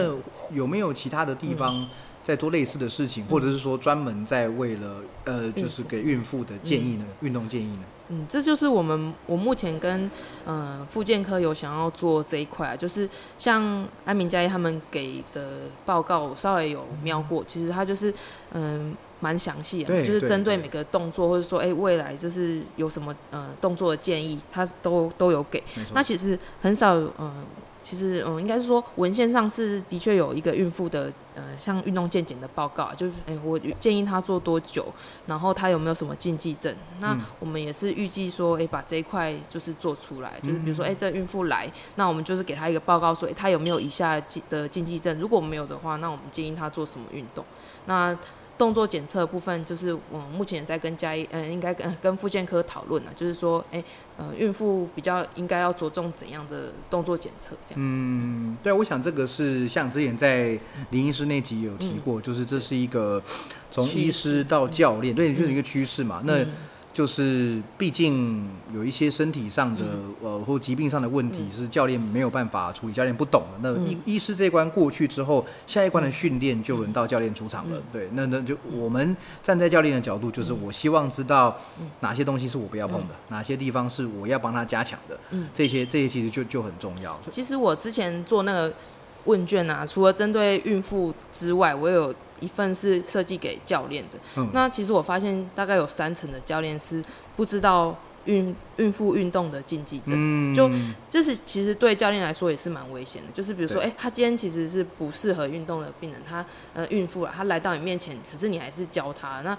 [0.50, 1.56] 有没有其他的地嗯。
[1.56, 1.88] 方
[2.26, 7.04] 在做类似的事情，或者是说专门在为了呃，就是给孕妇的建议呢？
[7.20, 7.84] 运动建议呢？
[8.08, 10.10] 嗯，这就是我们我目前跟
[10.44, 13.08] 呃复健科有想要做这一块啊，就是
[13.38, 18.12] 像安明嘉义他们给的报告，我稍微有瞄过，其实他就是
[18.54, 25.62] 嗯蛮详细的，就是针对每个动作，或者说哎、未来就是有什么呃动作的建议，他都都有给。
[25.94, 27.44] 那其实很少，嗯、
[27.84, 34.86] 其实嗯，应该是说文献上是的确有一个孕妇的，呃，像运动健检的报告啊，就是哎、我建议他做多久，
[35.26, 36.74] 然后他有没有什么禁忌症？
[36.98, 45.18] 那嗯我们也是预计说，哎、把这一块就是做出来，就是比如说，嗯哎、这孕妇来，那我们就是给她一个报告说，哎、她有没有以下的禁忌症？
[45.20, 47.44] 如果没有的话，那我们建议她做什么运动？
[47.84, 48.16] 那
[48.58, 53.82] 动作检测部分，就是我目前在跟嘉义，呃，应该跟跟复健科讨论啊，就是说，哎、
[54.16, 57.74] 呃，孕妇比较应该要着重怎样的动作检测，这样。
[57.76, 60.58] 嗯，对，我想这个是像之前在
[60.90, 63.22] 林医师那集有提过，就是这是一个
[63.70, 66.22] 从趋医师到教练，对，就是一个趋势嘛。
[66.24, 66.48] 那嗯
[66.96, 73.58] 就是毕竟有一些身体上的、嗯呃或疾病上的问题是教练没有办法处理，教练不懂的。
[73.60, 77.76] 那嗯医、医师这关过去之后，下一关的训练就轮到教练出场了。
[77.76, 85.18] 嗯对，那那就我们站在教练的角度，就是我希望知道嗯哪些东西是我不要碰的，哪些地方是我要帮他加强的。
[85.32, 87.20] 嗯这些这些其实就就很重要。
[87.30, 88.72] 其实我之前做那个
[89.24, 94.18] 问卷啊，除了针对孕妇之外，我有一份是设计给教练的。
[94.36, 94.50] 嗯。
[94.52, 97.02] 那其实我发现大概有三成的教练是
[97.36, 97.96] 不知道
[98.26, 100.14] 孕孕妇运动的禁忌症。
[100.14, 100.54] 嗯。
[100.54, 100.70] 就
[101.08, 103.90] 这是其实对教练来说也是蛮危险的，就是比如说，对。
[103.90, 106.44] 哎、他今天其实是不适合运动的病人，他
[106.74, 109.56] 呃孕妇啊，他来到你面前，可是你还是教他，那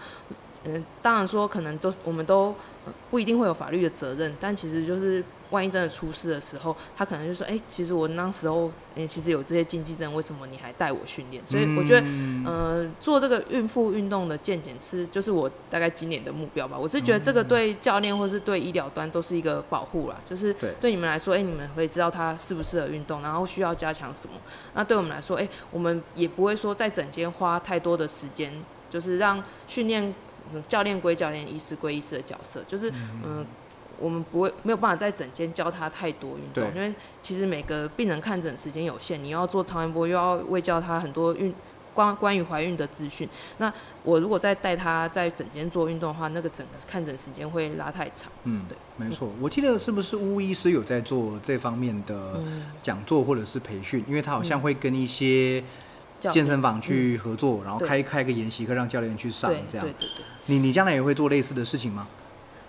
[0.66, 11.44] 嗯、呃当然说可能都我们都、呃不一定会有法律的责任，但其实就是万一真的出事的时候，他可能就说，哎、其实我那时候嗯、其实有这些禁忌症，为什么你还带我训练？
[11.50, 12.02] 所以我觉得。
[12.06, 16.78] 嗯呃，做这个孕妇运动的健检是，就是我大概今年的目标吧。
[16.78, 24.36] 我是觉得这个对教练或是对医疗端都是一个保护啦，就是对对你们来说，哎、你们可以知道他适不适合运动，然后需要加强什么。
[24.74, 28.52] 那对我们来说，哎、我们也不会说在整间花太多的时间，
[28.90, 30.14] 就是让训练
[30.54, 32.92] 嗯教练归教练，医师归医师的角色，就是
[33.24, 33.46] 嗯。
[34.00, 41.54] 我们不会没有办法在整间教他太多运动，因为其实每个病人看诊时间有限，你要做超音波，又要喂教他很多运
[41.94, 43.28] 关关于怀孕的资讯。
[43.58, 48.32] 那我如果再带他在整间做运动的话，那个整个看诊时间会拉太长。
[48.44, 49.30] 嗯，对，没错。
[49.42, 54.04] 我记得是不是巫医师有在做这方面的嗯，讲座或者是培训？
[54.08, 55.64] 因为他好像会跟一些
[56.20, 59.94] 健身房去合作，然后对开开个研习课让教练去上对这样对。
[59.94, 62.08] 对对，你你将来也会做类似的事情吗？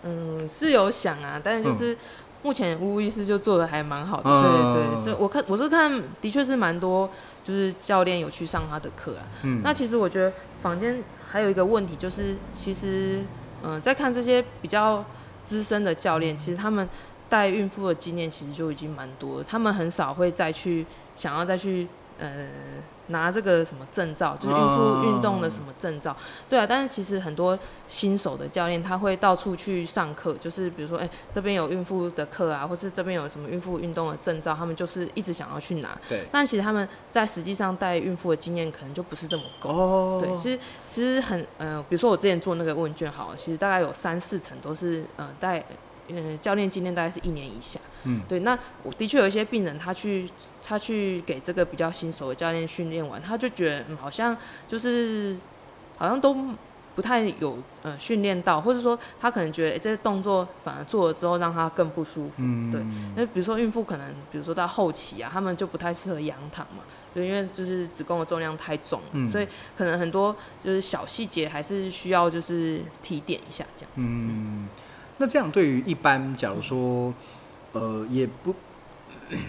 [0.02, 1.96] 嗯，是有想啊，但是就是。
[2.40, 7.10] 目前巫医师就做的还蛮好的，嗯对对，所以我看我是看，的确是蛮多，
[7.42, 9.26] 就是教练有去上他的课啊。
[9.42, 10.32] 嗯，那其实我觉得
[10.62, 13.24] 房间还有一个问题，就是其实，
[13.64, 15.04] 嗯、在看这些比较
[15.44, 16.88] 资深的教练，其实他们
[17.28, 22.46] 带孕妇的经验其实就已经蛮多了，他们很少会再去想要再去呃
[23.10, 26.14] 拿这个什么证照，就是孕妇运动的什么证照，
[26.48, 26.66] 对啊。
[26.66, 35.98] 但是其实很多新手的教练他会到处去上课，就是比如说，哎、这边有孕妇的课啊，或是这边有什么孕妇运动的证照，他们就是一直想要去拿。
[36.06, 36.26] 对。
[36.30, 39.70] 但其实他们在实际上带孕妇的经验可能就不是这么够。
[39.70, 45.64] 哦，对，其实其实很呃，比如说我之前做那个问卷，好了，其实大概有三四成都是呃带
[46.08, 47.78] 呃教练经验大概是一年以下。
[48.04, 50.30] 嗯，对，那我的确有一些病人，他去
[50.62, 54.36] 他去给这个比较新手的教练训练完，他就觉得嗯好像
[54.68, 55.36] 就是
[55.96, 56.36] 好像都
[56.94, 62.34] 不太有呃训练到，或者说他可能觉得、诶这些动作反而做了之后让他更不舒服。
[62.38, 62.80] 嗯，对
[63.16, 66.82] 那比如说孕妇可能，比如说到后期啊，他们就不太适合仰躺嘛，
[67.14, 74.02] 对，因为就是子宫的重量太重了，嗯所以可能很多就是小细节还是需要就是提点一下这样子。
[74.02, 74.68] 嗯，
[75.18, 77.12] 那这样对于一般，假如说，
[77.72, 78.54] 呃，也不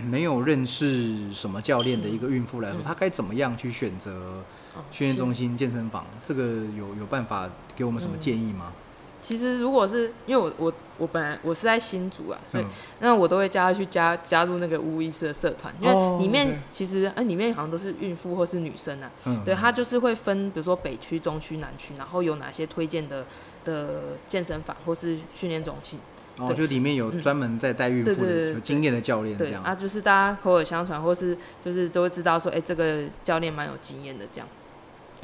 [0.09, 2.83] 没有认识什么教练的一个孕妇来说，嗯。
[2.83, 4.43] 她该怎么样去选择
[4.75, 6.05] 哦训练中心、健身房？
[6.23, 6.43] 这个
[6.77, 8.19] 有有办法给我们什么嗯。
[8.19, 8.73] 建议吗？
[9.21, 12.67] 其实如果是因为我我我本来我是在新竹啊，所以嗯。
[13.01, 19.43] 那我都会叫他去加加入那个无医师的社团，因哦为里面其实呃里面好像都是孕妇或是女生啊，嗯。
[19.45, 23.25] 对，它就是会分，比如说北区、中区、南区，然后有哪些推荐的
[23.65, 25.99] 的健身房或是训练中心。
[26.37, 29.61] 哦，就里面有嗯专门在带孕妇有经验的教练这样。
[29.61, 34.47] 对啊，就是大家口耳相传，或是就是都会知道说，哎、这个教练蛮有经验的这样。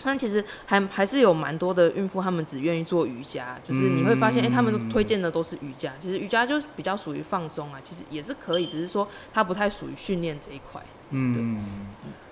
[0.04, 5.94] 但其实还还是有蛮多的孕妇，她们只愿意做瑜伽，就是你会发现，哎、他们都推荐的都是瑜伽。
[6.02, 10.84] 其实瑜伽就比较属于放松啊，其实也是可以，只是说它不太属于训练这一块。
[11.12, 11.88] 嗯，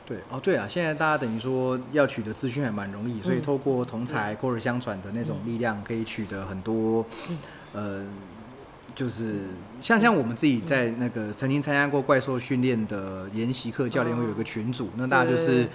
[0.05, 0.17] 对。
[0.29, 3.41] 哦，对啊，现在大家等于说要取得资讯还蛮容易，所以嗯。
[3.41, 7.37] 透过同才口耳相传的那种力量，可以取得很多，嗯。
[7.73, 8.05] 呃，
[8.95, 9.45] 就是
[9.81, 15.69] 像像我们自己在那个曾经参加过怪兽训练的研习课，教练会有一个群组，那大家就是对。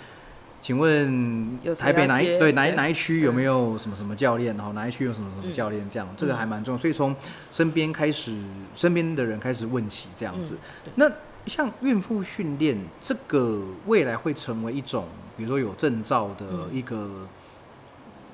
[0.61, 4.57] 请问台北哪一对对哪一哪一区有没有什么什么教练？
[4.57, 5.53] 然后哪一区有什么什么嗯。
[5.53, 5.89] 教练？
[5.89, 7.15] 这样这个还蛮重要，所以从
[7.53, 8.37] 身边开始，
[8.75, 10.55] 身边的人开始问起这样子。
[10.87, 11.09] 嗯那
[11.49, 15.07] 像孕妇训练这个未来会成为一种，
[15.37, 17.09] 比如说有证照的嗯一个，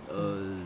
[0.08, 0.58] 呃，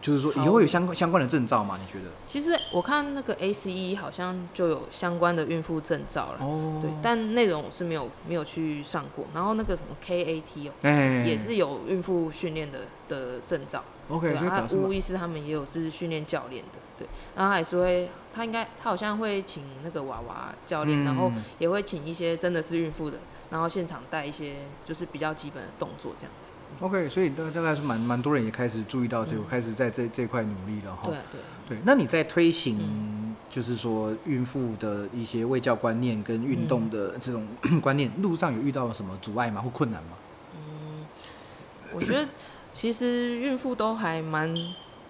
[0.00, 1.78] 就是说以后有相关相关的证照吗？
[1.80, 2.10] 你觉得？
[2.26, 6.44] 其实我看那个 ACE 好像就有相关的孕妇证照了。
[6.44, 9.26] 哦对，但内容我是没有没有去上过。
[9.32, 13.84] 然后那个什么 KAT 哦，哎也是有孕妇训练的的证照。
[14.08, 16.78] OK，对啊，所以表示巫医师他们也有是训练教练的。
[16.98, 23.18] 对，然后还是会，他应该他好像会请那个娃娃教练，然后嗯也会请一些真的是孕妇的，
[23.50, 26.50] 然后现场带一些就是比较基本的动作这样子。
[26.80, 31.02] OK，所以大大概是蛮蛮多人也开始注意到这个，嗯开始在这这块努力了哈。
[31.04, 31.40] 对对。
[31.68, 37.46] 对，那你在推行，嗯就是说孕妇的一些卫教观念跟运动的这种
[37.80, 39.60] 观念，路上有遇到什么阻碍吗？
[39.60, 40.10] 或困难吗？
[40.56, 41.06] 嗯
[41.94, 42.26] 我觉得
[42.72, 44.52] 其实孕妇都还蛮，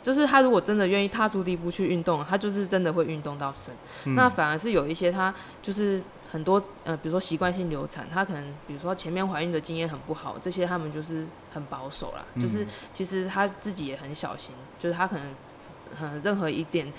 [0.03, 3.75] 就是他如果真的愿意踏出第一步去运动，他就是真的会运动到生。
[4.05, 12.25] 嗯那反而是有一些他就是很多呃，比如说习惯性流产，他可能比如说前面怀孕的经验很不好，这些他们就是很保守啦。
[12.41, 15.25] 就是嗯其实他自己也很小心，就是他可能。
[16.01, 16.91] 嗯，任何一点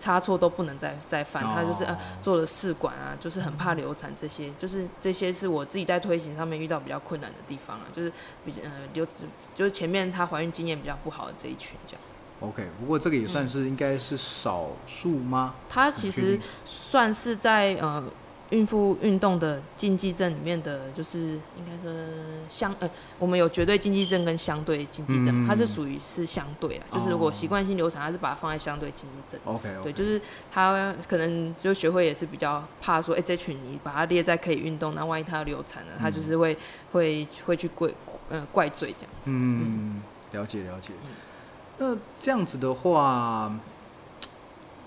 [0.00, 8.12] 差错都不能再再犯，他就是呃哦做了试管啊，就是很怕流产，这些就是这些是我自己在推行上面遇到比较困难的地方啊，就是
[8.44, 9.06] 比呃流
[9.54, 12.02] 就是前面她怀孕经验比较不好的这一群这样。
[12.40, 15.54] OK，不过这个也算是应该是少数吗？
[15.68, 18.02] 它其实算是在呃
[18.48, 25.46] 孕妇运动的禁忌症里面的，就是应该是相呃我们有绝对禁忌症跟相对禁忌症，嗯。
[25.46, 29.40] 它是属于是相对啊，就是如果习惯性流产，它是把它放在相对禁忌症。
[29.44, 36.56] OK，, 对，就是他可能就学会也是比较怕说，哎、这群你把它列在可以运动，那万一他要流产了，他就是会
[36.92, 37.88] 会会去怪
[38.30, 39.30] 呃怪罪这样子。
[39.30, 40.92] 嗯，了解了解。
[41.82, 43.50] 那这样子的话，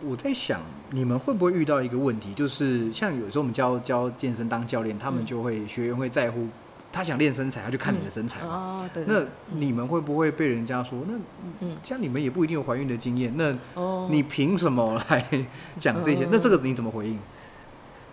[0.05, 6.47] 我在想，你们会不会遇到一个问题，就是像有时候我们教教健身当教练，他们嗯就会学员会在乎，
[6.91, 8.47] 他想练身材，他就看你的身材嘛。
[8.47, 11.15] 哦，对，那你们会不会被人家说，那
[11.61, 15.25] 嗯像你们也不一定有怀孕的经验，那哦，你凭什么来
[15.79, 16.25] 讲这些？
[16.25, 17.17] 嗯那这个你怎么回应？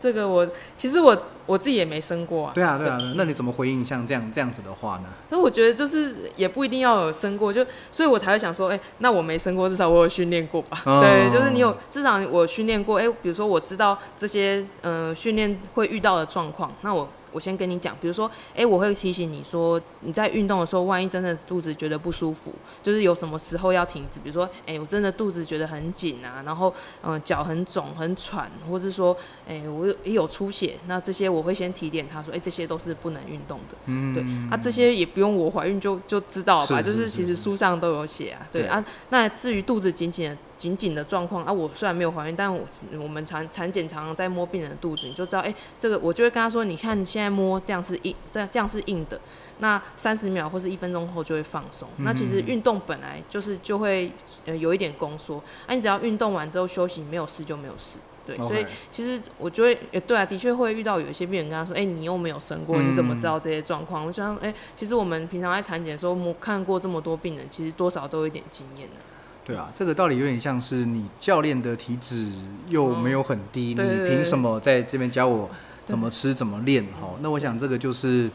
[0.00, 2.52] 这个我其实我我自己也没生过啊。
[2.54, 5.04] 对啊，对啊，那你怎么回应像这样这样子的话呢？
[5.28, 10.80] 那我觉得就是也不一定要有生过，就所以我才会想说，哎、那我没生过，至少我有训练过吧？
[10.86, 29.16] 哦对，就是你有至少我训练过，哎、比如说我知道这些嗯训练会遇到的状况，那我我先跟你讲，比如说，哎、我会提醒你说你在运动的时候，万一真的肚子觉得不舒服，就是有什么时候要停止，比如说，哎、我真的肚子觉得很紧啊，然后嗯、呃脚很肿很喘，或是说，
[29.48, 33.76] 哎、我有也有出血，那这些我会先提点他说，哎、这些都是不能运动的。
[33.86, 38.46] 嗯，对啊，这些也不用我怀孕就就知道吧，是就是是其实书上都有写啊。
[38.50, 42.60] 对对啊，那至于肚子紧紧的紧紧的状况啊，我虽然没有怀孕，但我
[43.00, 49.20] 我们产产检常常在摸病人的肚子，你就知道，哎、这个我就会跟他说，你看你现在摸这样是硬，这样这样是硬的，
[49.58, 51.86] 那三十秒或是一分钟后就会放松。
[51.98, 54.10] 那其实嗯运动本来就是就会
[54.46, 57.98] 呃有一点宫缩，啊，你只要运动完之后休息，没有事就没有事。
[58.26, 64.06] 对，所以其实我就会，也对啊，的确会遇到有一些病人跟他说，哎、你又没有生过，你怎么知道这些状况？
[64.06, 68.96] 我想，哎、其实我们平常在产检的时候，我看过这么多病人，其实多少都有一点经验的。
[69.44, 72.30] 对啊，这个道理有点像是你教练的体脂
[72.68, 75.50] 又没有很低，你凭什么在这边教我
[75.90, 76.84] 怎么吃怎么练？
[77.00, 78.30] 哈，那我想这个就是，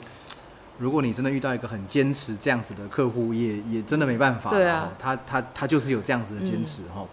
[0.78, 4.50] 如果你真的遇到一个很坚持这样子的客户，也也真的没办法。
[4.50, 7.06] 对啊他他他就是有这样子的坚持哈。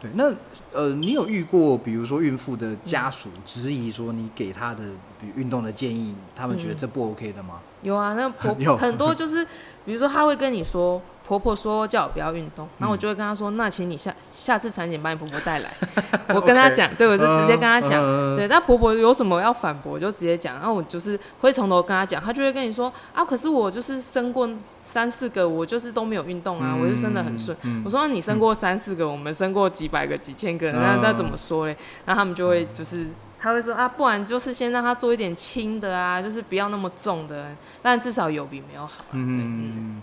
[0.00, 0.32] 对，那
[0.72, 4.84] 呃，你有遇过比如说孕妇的家属质疑说你给他的
[5.20, 7.60] 比如运动的建议，他们觉得这不 OK 的吗？
[7.82, 9.44] 有啊，那 婆有很多就是，
[9.84, 15.70] 比如说他会跟你说，婆婆说叫我不要运动，然后我就会跟她说，那请你下下次产检把你婆婆带来。
[16.34, 18.02] 我跟她讲，对我就直接跟她讲，
[18.34, 20.54] 对，那婆婆有什么要反驳，我就直接讲。
[20.54, 24.48] 然后我就是会从头跟她讲，她就会跟你说啊，可是我就是生过
[24.82, 27.54] 三四个，我就是都没有运动啊，我就生的很顺。
[27.84, 31.76] 我说你生过三四个，我们生过几百个、几千个，那那怎么说嘞？
[32.06, 33.06] 然后他们就会就是。
[33.40, 39.04] 他会说啊，不然就是先让他做一点轻的啊，就是不要那么重的，但至少有比没有好。
[39.12, 40.02] 嗯嗯，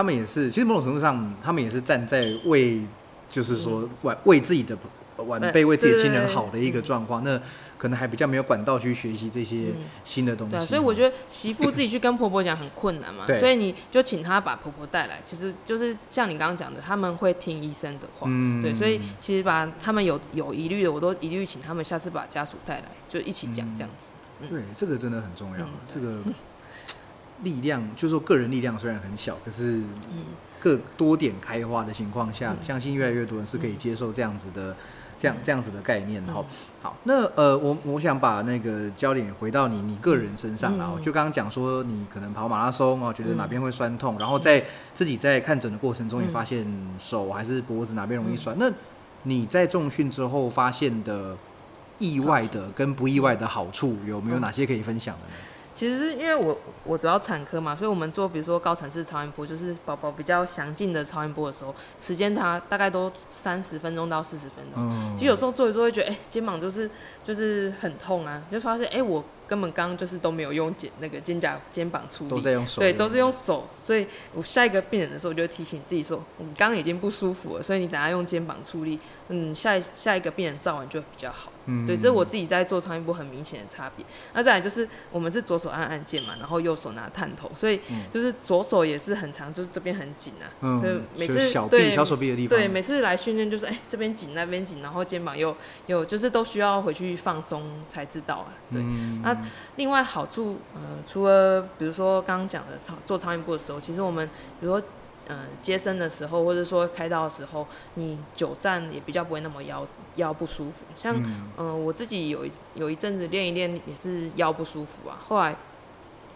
[0.00, 2.80] 他们也是，其实某种程度上，他们也是站在为，
[3.30, 4.74] 就是说为为自己的
[5.26, 7.22] 晚辈、为自己的亲人好的一个状况。
[7.22, 7.38] 那
[7.76, 9.72] 可能还比较没有管道去学习这些
[10.02, 18.62] 新的东西，对，所以我觉得媳妇自己去跟婆婆讲很困难嘛，所以你就请她把婆婆带来，其实就是像你刚刚讲的，他们会听医生的话，嗯。
[18.62, 24.10] 对，所以其实把他们有有疑虑的，我都一律请他们下次把家属带来，就一起讲这样子。
[24.48, 26.18] 对，这个真的很重要，这个
[27.42, 29.82] 力量就是说个人力量虽然很小，可是
[30.58, 34.74] 各多点开花的情况下，相信越来越多人是可以接受这样子的。
[35.22, 36.42] 这样这样子的概念，然后
[36.80, 44.64] 好，那呃，我我想把那个焦点回到你你个人身上然后就刚刚讲说你可能跑马拉松啊，觉得哪边会酸痛，然后在
[44.94, 46.66] 自己在看诊的过程中也发现
[46.98, 48.56] 手还是脖子哪边容易酸。
[48.58, 48.72] 那
[49.24, 51.36] 你在重训之后发现的
[51.98, 55.32] 意外的跟不意外的好处有没有哪些可以分享的呢？
[55.80, 56.54] 其实是因为我
[56.84, 65.16] 我主要产科嘛，所以我们做比如说高层次超音波，就是宝宝比较详尽的超音波的时候，时间它大概都三十分钟到四十分钟。
[65.16, 66.90] 其实有时候做一做会觉得，哎，肩膀就是
[67.24, 69.24] 就是很痛啊，就发现哎我。
[69.50, 73.66] 根本刚刚就是都没有用肩那个肩胛肩膀处理，都在用手，对，都是用手。
[73.82, 81.49] 所以我下一个病人的时候，我就提醒自己说，我们刚刚已经不舒服了，所以你等下用肩膀处理，嗯，下下一个病人照完就会比较好。
[81.66, 84.04] 嗯，对，这是我自己在做超音波很明显的差别。
[84.32, 87.80] 那再来就是我们是左手按按键嘛，然后右手拿探头，所以
[88.10, 90.48] 就是左手也是很长，就是这边很紧啊。
[90.60, 95.56] 嗯，所以每次对小手臂的地方，对，每次来训练就是哎这边紧那边紧，然后肩膀又
[95.86, 98.52] 又就是都需要回去放松才知道啊。
[98.72, 98.82] 对，
[99.22, 99.36] 那。
[99.76, 104.28] 另外好处，呃，除了比如说刚刚讲的超做超音波的时候，其实我们
[104.60, 104.86] 比如说，
[105.26, 109.86] 呃，接生的时候，或者说开刀的时候，你久站也比较不会那么腰
[110.20, 110.84] 腰不舒服。
[110.94, 111.20] 像，
[111.58, 115.56] 嗯，我自己有一有一阵子练一练也是腰不舒服啊，后来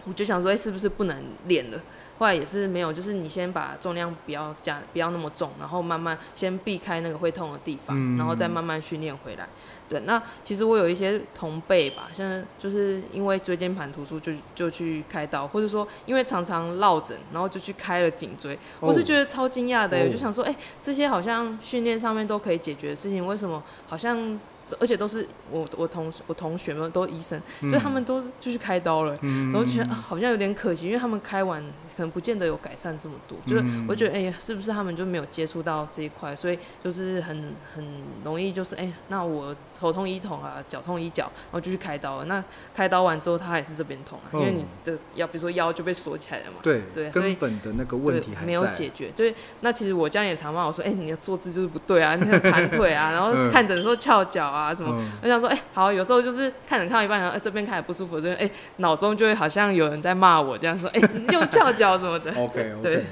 [0.05, 1.17] 我就想说，哎，是不是不能
[1.47, 1.81] 练了？
[2.19, 9.49] 后来也是没有，就是你先把重量不要加，不要那么重，然后慢慢先避开那个会痛的地方，然后再慢慢训练回来。
[9.89, 18.59] 对，那其实我有一些同辈吧，现在就是因为椎间盘突出就就去开刀，或者说因为常常落枕，然后就去开了颈椎。
[18.81, 24.41] 我是觉得超惊讶的，我就想说，哎，这些好像训练上面都可以解决的事情，为什么好像？
[24.81, 31.63] 而且都是我我同我同学们都医生，所以他们都就去开刀了，然后觉得好像有点可惜，因为他们开完
[31.97, 37.85] 可能不见得有改善这么多，就是我觉得哎，是不是他们就没有接触到这一块，所以就是很很
[38.25, 42.25] 容易就是哎，那我头痛医头啊，脚痛医脚，然后就去开刀了。
[42.25, 42.43] 那
[42.75, 46.59] 开刀完之后，他还是这边痛啊，因为你的腰，比如说腰就被锁起来了嘛。
[46.63, 49.13] 对对，根本的那个问题没有解决。
[49.15, 54.65] 对，那其实我家也常骂我说，哎，你的坐姿就是不对啊，你盘腿啊， 然后看诊的时候翘脚啊。
[54.65, 54.99] 啊，什么？
[55.23, 62.33] 我想说，哎，好，有时候就是看着看到一半，然后哎，这边开始不舒服，这边哎，脑中就会好像有人在骂我，这样说，哎，你就翘脚什么的。
[62.39, 63.05] OK，对，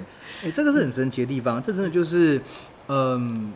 [0.44, 2.40] 哎，这个是很神奇的地方，这真的就是，
[2.86, 3.52] 嗯，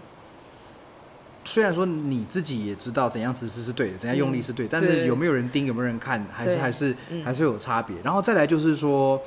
[1.44, 7.96] 虽然说你自己也知道怎样姿势是对的，怎样用力是对，但是有没有人盯，有没有人看，还是还是还是有差别。
[8.02, 9.22] 然后再来就是说，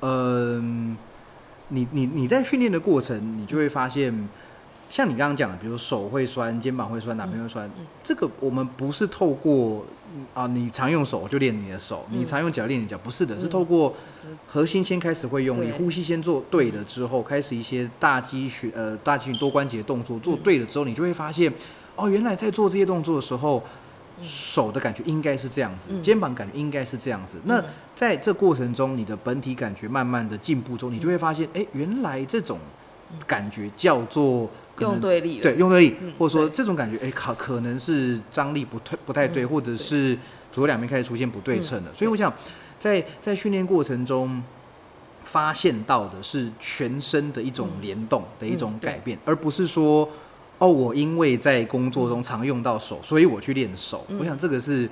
[0.00, 0.96] 嗯，
[1.68, 4.28] 你你你在训练的过程，你就会发现。
[4.90, 7.68] 像你刚刚讲的，比如手会酸、肩膀会酸、哪边会酸，
[8.02, 9.84] 这个我们不是透过
[10.32, 13.94] 啊，你常用手就练你的手，你常用脚练你脚，不是的，是透过
[14.46, 21.52] 核心先开始会用力，呼吸先做对了之后，开始一些大肌群呃大肌群多关节动作做对了之后，你就会发现
[21.96, 23.62] 哦，原来在做这些动作的时候，
[24.22, 27.36] 手的感觉应该是这样子，肩膀感觉应该是这样子。
[27.44, 27.60] 那
[27.96, 32.58] 在这过程中，你的本体感觉慢慢的进步中，你就会发现，哎，原来这种
[33.26, 34.48] 感觉叫做。
[34.80, 40.18] 用对力，对用对力，或者说这种感觉，哎，可可能是张力不太不太对，或者是
[40.50, 41.94] 左右两边开始出现不对称的。
[41.94, 42.34] 所以我想，
[42.80, 44.42] 在在训练过程中
[45.22, 50.08] 发现到的是全身的一种联动的一种改变，而不是说
[50.58, 54.04] 哦，我因为在工作中常用到手，所以我去练手。
[54.18, 54.90] 我想这个是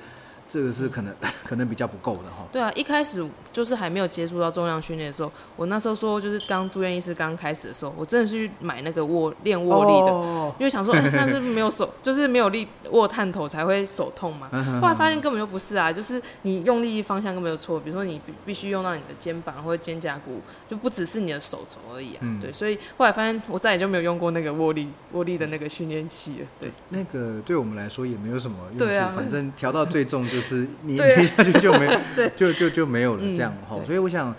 [0.53, 1.11] 这个是可能
[1.43, 2.45] 可能比较不够的哈。
[2.51, 14.47] 对啊，一开始就是还没有接触到重量训练的时候，我那时候说就是刚住院医师刚开始的时候，我真的是去买那个握练握力的，哦因为想说、哎那是没有手， 就是没有力握探头才会手痛嘛。
[14.51, 20.39] 嗯后来发现根本就不是啊，就是你用力方向根本就错，比如说你必必须用到你的肩膀或者肩胛骨，
[20.69, 22.19] 就不只是你的手肘而已啊。
[22.21, 26.47] 嗯对，所以后来发现我再也就没有用过那个握力 握力的那个训练器了。
[26.59, 30.42] 对，那个对我们来说也没有什么用处，反正调到最重就是
[30.83, 31.99] 你对啊你下去就没
[32.35, 33.77] 就就就没有了嗯这样哈。
[33.77, 34.33] 对所以我想，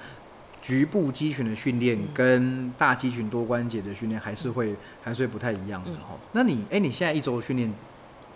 [0.62, 6.16] 局部肌群的训练跟大肌群多关节的训练还是会还是会不太一样的嗯哈。
[6.32, 7.72] 那你哎，你现在一周训练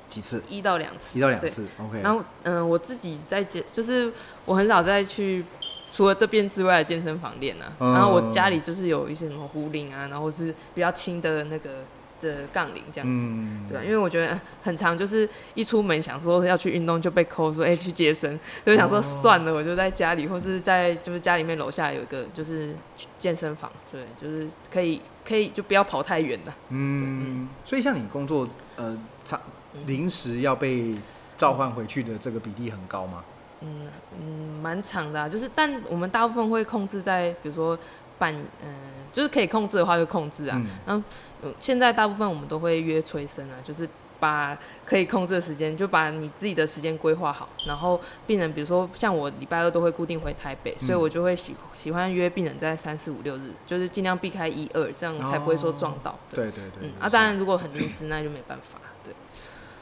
[0.08, 0.42] 几次？
[0.48, 2.00] 一到两次，对一到两次，OK。
[2.02, 4.12] 然后，嗯、我自己在健，就是
[4.44, 5.44] 我很少再去
[5.90, 7.72] 除了这边之外的健身房练啊。
[7.80, 11.84] 嗯然后我家里就是有一些什么壶铃啊，然后是比较轻的那个
[12.20, 13.24] 的杠铃这样子。
[13.26, 13.84] 嗯对吧？
[13.84, 22.74] 因为我觉得很长，就是一出门想说要去运动就被扣说，哎、去健身，就想说哦算了，我就在家里，或是在就是家里面楼下有一个就是
[23.18, 26.54] 健身房，对，就是可以可以就不要跑太远了。
[26.70, 29.38] 嗯，所以像你工作呃，长
[29.84, 30.94] 临时要被
[31.36, 33.22] 召唤回去的这个比例很高吗？
[33.60, 33.88] 嗯
[34.18, 37.76] 嗯，蛮长的、啊，就是但我们大部分会控制在，比如说
[38.18, 38.74] 半，嗯、
[39.12, 40.56] 就是可以控制的话就控制啊。
[40.56, 41.02] 嗯然后、
[41.42, 43.88] 嗯现在大部分我们都会约催生啊，就是
[44.18, 47.48] 把可以控制的时间，就把你自己的时间规划好。
[47.64, 56.18] 然后病人，比如说像我礼拜二都会固定回台北，所以嗯我就会喜喜欢约病人在三四五六日，就是尽量避开一二，这样才不会说撞到。
[56.28, 56.88] 对，对对对。
[56.88, 58.80] 嗯啊，当然如果很临时，那就没办法。
[59.04, 59.14] 对，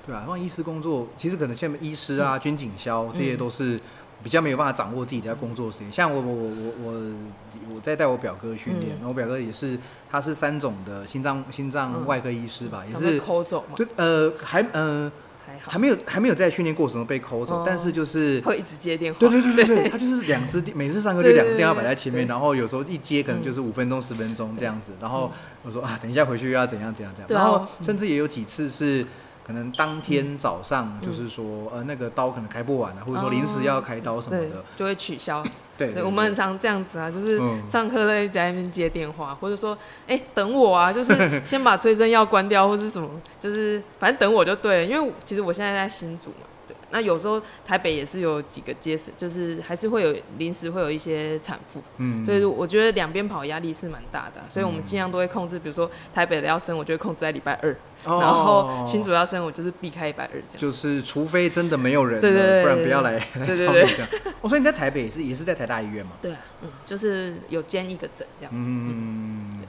[0.04, 3.80] 对啊，像医师工作，其实可能像医师嗯啊、军警消这些都是
[4.22, 5.92] 比较没有办法掌握自己的工作时间。
[5.92, 9.78] 像我我我我我我在带我表哥训练，嗯然后我表哥也是，
[10.10, 15.10] 他是三种的心脏心脏嗯外科医师吧，也是抠走嘛，对呃还呃
[15.46, 18.40] 还好还，没有还没有在训练过程中被抠走，哦但是就是。
[18.40, 19.18] 会一直接电话。
[19.20, 24.92] 对对对对对，他就是两只电， 每次上课就两只电话摆在前面，然后有时候一接可能嗯就是五分钟、十分钟这样子。
[25.00, 25.30] 然后
[25.62, 27.28] 我说啊，等一下回去又要怎样怎样怎样。
[27.30, 29.06] 然后甚至也有几次是
[29.46, 35.44] 可能当天早上嗯就是说呃那个刀可能开不完啊，或者说临时要开刀什么对的。，就会取消。
[35.78, 39.76] 对对，我们很常这样子啊，就是嗯上课在在那边接电话，或者说，
[40.08, 44.84] 哎、等我啊， 就是先把催生药关掉，或是什么，就是反正等我就对了。
[44.84, 46.45] 因为其实我现在在新竹嘛，对，
[46.90, 57.74] 那有时候台北也是有几个接生，就是还是会有临时会有一些产妇，嗯所以我觉得两边跑压力是蛮大的啊、所以我们尽量都会控制，比如说台北的要生，我就会控制在礼拜二，
[58.04, 60.58] 哦然后新主要生，我就是避开礼拜二这样。
[60.58, 64.08] 就是除非真的没有人了，对对对不然不要来来对对对找你这样。
[64.40, 66.12] 我说你在台北也是也是在台大医院嘛？
[66.22, 68.70] 对啊，嗯，就是有兼一个诊这样子。
[68.70, 69.60] 嗯，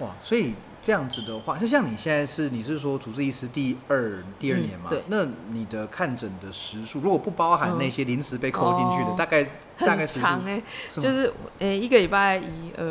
[0.00, 4.88] 哇，所以这样子的话，就像你现在是你是说主治医师第二第二嗯年嘛？
[4.88, 5.02] 对。
[5.08, 7.78] 那你的看诊的时数，如果不包含嗯。
[7.78, 9.42] 那些临时被扣进去的，哦大概
[9.78, 12.84] 大概很时数长哎、是就是诶、一个礼拜一二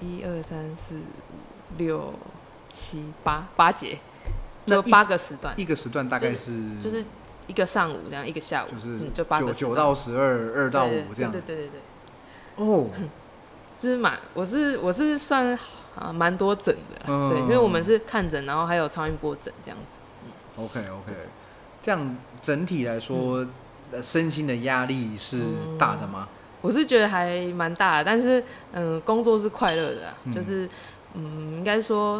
[0.00, 2.12] 一二三四五六
[2.68, 3.98] 七八八节，
[4.66, 7.04] 就八个时段，一个时段大概是就是
[7.46, 11.30] 一个上午这样，一个下午，就是嗯、就八九个九到十二，二到五这样。
[11.30, 12.88] 对对对对对，哦，
[13.78, 15.56] 芝麻我是我是算
[15.98, 21.12] 啊蛮多诊的，嗯对，因为我们是看诊，然后还有超音波诊这样子，嗯 OK OK，
[21.82, 23.46] 这样整体来说，
[23.92, 26.28] 呃身心的压力是嗯大的吗？
[26.60, 28.42] 我是觉得还蛮大的，但是
[28.72, 30.68] 嗯，工作是快乐的、就是
[31.14, 32.16] 嗯，应该说、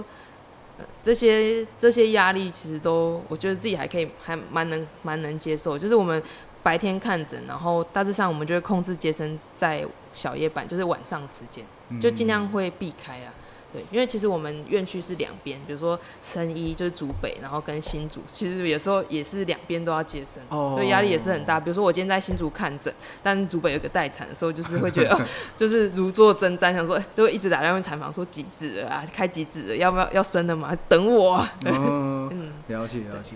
[0.79, 5.79] 呃这些这些压力其实都，我觉得自己还可以，还蛮能蛮能接受。
[5.79, 6.22] 就是我们
[6.62, 11.64] 白天看诊，然后大致上我们就会控制接生在小夜班，就是晚上时间，
[12.01, 13.33] 就尽量嗯会避开啦。
[13.72, 21.58] 对，因为其实我们院区是两边，比如说生医就是竹北，然后跟新竹，其实有时候也是两边都要接生，哦所以压力也是很大。
[21.58, 22.92] 比如说我今天在新竹看诊，
[23.22, 25.20] 但竹北有个待产的时候，就是会觉得、 哦、
[25.56, 30.76] 就是如坐针毡，想说、哎都会一直打电话问产房说几指啊，开几指了，要不要要生了吗？
[30.88, 33.32] 等我、嗯，嗯了解了解。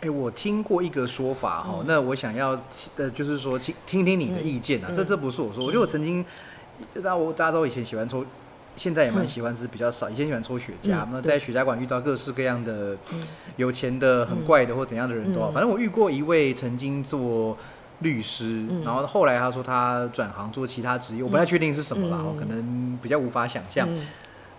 [0.00, 2.58] 哎、我听过一个说法哈、嗯那我想要
[2.96, 4.88] 呃，就是说听听听你的意见啊。
[4.90, 6.24] 嗯这这不是我说，我觉得我曾经，
[6.96, 8.24] 大家我大家知道我以前喜欢抽，
[8.76, 10.08] 现在也蛮喜欢，只是比较少。
[10.08, 13.22] 以前喜欢抽雪茄，嗯那、在雪茄馆遇到各式各样的嗯
[13.56, 15.50] 有钱的、很怪的或怎样的人都好。
[15.50, 17.56] 嗯反正我遇过一位曾经做
[18.00, 23.86] 律师，嗯然后后来他说他转行做其他职业，我不太确定是什么啦，嗯可能比较无法想象。
[23.88, 24.06] 嗯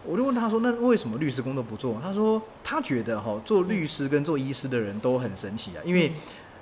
[0.05, 6.11] 我就问他说：“那为什么律师工作不做？”他说：“他觉得哈，做律师跟做医师的人都很神奇啊，因为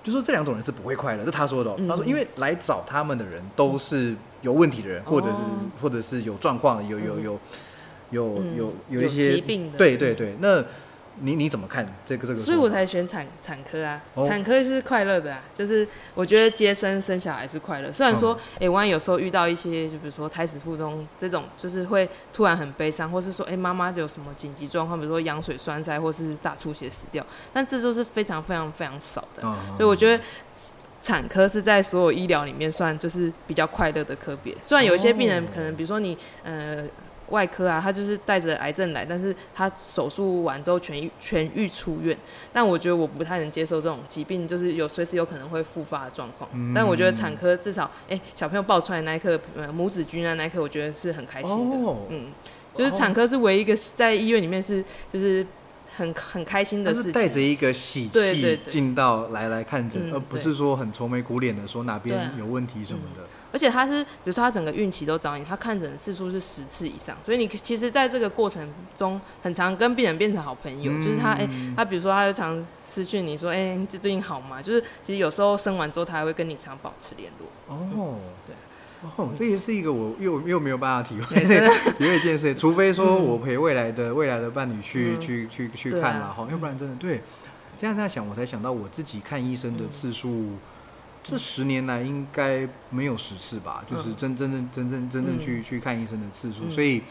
[0.04, 7.40] 就说这两种人是不会快乐，这他说的、他说，因为来找他们的人都是有问题的人，或者是哦或者是有状况的，有有有
[8.10, 9.78] 有有有一些疾病的。
[9.78, 10.36] 对对对。
[10.40, 10.64] 那
[11.20, 12.40] 你你怎么看这个这个？
[12.40, 17.92] 所以我才选产产科啊，哦产科是快乐的啊，就是我觉得接生生小孩是快乐。
[17.92, 29.44] 虽然说，哎、万一有时候遇到一些，就比如说胎死腹中这种，就是会突然很悲伤，或是说，哎、妈妈有什么紧急状况，比如说羊水栓塞或是大出血死掉，但这都是非常非常非常少的。
[29.44, 30.24] 嗯，所以我觉得
[31.02, 34.56] 产科是在所有医疗里面算就是比较快乐的科别。
[34.64, 36.84] 虽然有一些病人哦可能，比如说你呃
[37.32, 42.16] 外科啊，他就是带着癌症来，但是他手术完之后痊愈痊愈出院，
[42.54, 46.50] 但我觉得我不太能接受这种疾病，就是有随时有可能会复发的状况。
[46.54, 51.78] 嗯但我觉得产科至少，哎、小朋友抱出来那一刻，呃母子均安那一刻，我觉得是很开心的。
[51.78, 52.28] 哦嗯，
[52.74, 55.46] 就是产科是唯一一个在医院里面是就是
[55.96, 57.12] 很很开心的事情。
[57.12, 63.24] 是带着一个喜气进到来来看诊，嗯而不是说很愁眉苦脸的说哪边有问题什么的。
[63.52, 70.94] 而且他是，比如说他整个孕期都找你，他看诊的次数是十次以上，所以你其实在这个过程中，很常跟病人变成好朋友。
[70.94, 74.62] 就是他，哎、他比如说他就常私讯你说，哎、你最近好吗？
[74.62, 77.76] 就是其实有时候生完之后，他还会跟你常保持联络。
[77.76, 78.56] 哦，对。
[79.16, 87.22] 哦，这也是一个我又又没有办法体会的 体会一件事，除非说我陪未来的未来的伴侣去嗯去去去看了哈，要不然真的对。
[87.80, 90.52] 这样这样想，我才想到我自己看医生的次数，
[91.24, 94.16] 这十年来应该没有十次吧，就是嗯。
[94.18, 95.40] 真真正真正真正嗯。
[95.40, 96.72] 去去看医生的次数，嗯。
[96.72, 97.04] 所以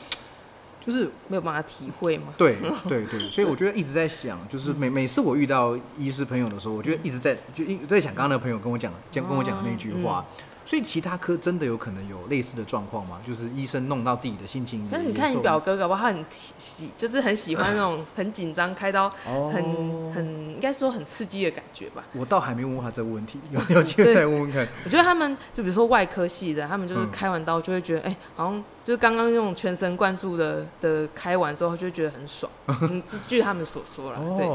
[0.84, 2.34] 就是没有办法体会嘛。
[2.36, 2.56] 对
[2.88, 10.24] 对对，所以我觉得一直在想，就是每每次我遇到医师朋友的时候，我觉得一直在就一在想刚刚那个朋友跟我讲讲跟我讲的那句话。
[10.70, 13.18] 所以其他科真的有可能有类似的状况吗？
[13.26, 22.04] 就是医生弄到自己的心情也，但是你看你表哥，搞不好他很喜喜，就是很喜欢那种很紧张、开刀哦很很应该说很刺激的感觉吧。
[22.12, 24.64] 我倒还没问过他这个问题， 有有机会再问问看。
[24.84, 32.48] 我觉得他们就比如说外科系的，他们就是嗯开完刀就会觉得，哎、好像就是刚刚那种全神贯注的的开完之后，就会觉得很爽。
[32.82, 34.48] 嗯，据他们所说啦，对。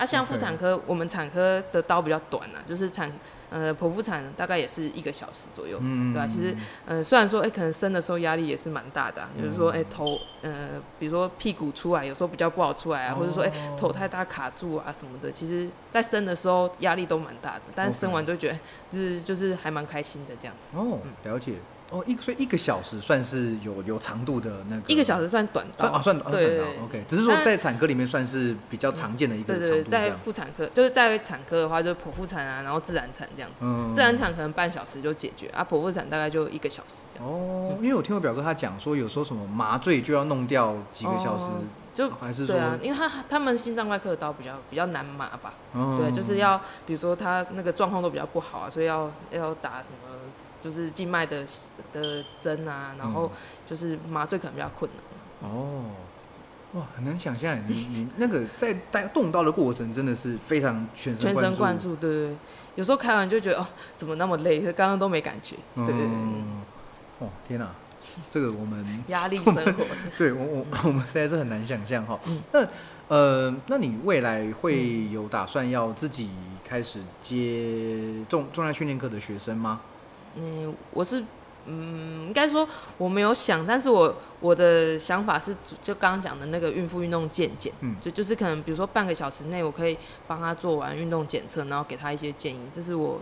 [0.00, 3.12] 哦，啊，像妇产科，我们产科的刀比较短啊，就是产
[3.50, 13.76] 呃剖腹产大概也是一个小时左右，嗯对吧、其实呃虽然说哎、可能生的时候压力也是蛮大的、啊，比如说哎、头呃比如说屁股出来有时候比较不好出来啊，或者说哎、哦。
[13.78, 20.76] 头太大卡住啊什么的，其实在生的时候压力都蛮大的，但是生完就会觉得哎就是就是还蛮开心的这样子。
[20.76, 21.54] 哦，了解。
[21.90, 30.12] 哦，一所以一个小时算是有有长度的那个，一个小时算短刀啊算短对短刀对对 OK，只是说在产科里面算是比较常见的一个对对对，在。
[30.20, 33.64] 妇产科就是在产科的话，就是剖腹产啊，然后自然产这样子。
[33.64, 37.40] 嗯自然产可能半小时就解决，啊，剖腹产大概就一个小时这样子。
[37.40, 41.62] 哦，因为我听我表哥他讲说，有时候什么麻醉就要弄掉几个小时，哦
[41.92, 50.09] 就还是说对啊，因为他他们心脏外科的刀比较比较难麻吧，嗯对，就是要比如说他那个状况都比较不好啊，所以要要打什么
[50.60, 51.44] 就是静脉的
[51.92, 53.30] 的针啊，然后
[53.66, 55.50] 就是麻醉可能比较困难。
[55.50, 55.84] 哦，
[56.74, 62.36] 哇，很难想象你你那个在带动刀的过程真的是非常全神全神贯注，对对对，
[62.76, 64.60] 有时候开完就觉得哦，怎么那么累？
[64.72, 66.62] 刚刚都没感觉，对对对，嗯，
[67.20, 67.70] 哦天哪、
[68.28, 69.84] 这个我们压力生活，
[70.18, 72.20] 对我我我们实在是很难想象哈。
[72.26, 72.66] 嗯那
[73.08, 76.30] 呃，那你未来会有打算要自己
[76.64, 79.80] 开始接重重量训练课的学生吗？
[80.36, 81.24] 嗯，我是，
[81.66, 82.68] 嗯，应该说
[82.98, 93.20] 我没有想，但是我我的想法是，就刚刚讲的那个孕妇运动健检，嗯就就是可能比如说半个小时内，我可以帮他做完运动检测，然后给他一些建议，这是我。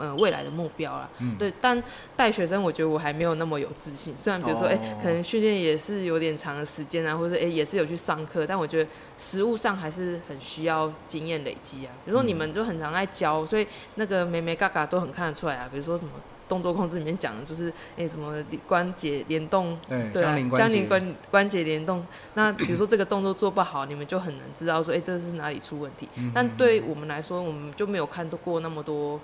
[0.00, 1.82] 呃，未来的目标啦，嗯对，但
[2.14, 4.16] 带学生，我觉得我还没有那么有自信。
[4.16, 8.88] 虽然比如说，哎、哦可能训练也是有点长的时间啊，或者哎、也是有去上课，但我觉得
[9.18, 11.90] 实物上还是很需要经验累积啊。
[12.04, 15.68] 比如说你们就很常在教，所以那个眉眉嘎嘎都很看得出来啊。
[15.68, 16.12] 比如说什么
[16.48, 18.34] 动作控制里面讲的就是，哎、什么
[18.66, 22.04] 关节联动，对，啊相邻，关节关关节联动。
[22.34, 26.08] 那 比如说这个动作做不好，你们就很难知道说，哎、这是哪里出问题。
[26.16, 29.20] 嗯但对我们来说，我们就没有看过那么多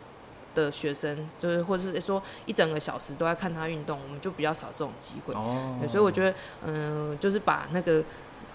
[0.54, 5.34] 的学生，就是或者是说一整个小时都在看他运动，我们就比较少这种机会。
[5.34, 6.34] 哦，所以我觉得，
[6.66, 8.02] 嗯、就是把那个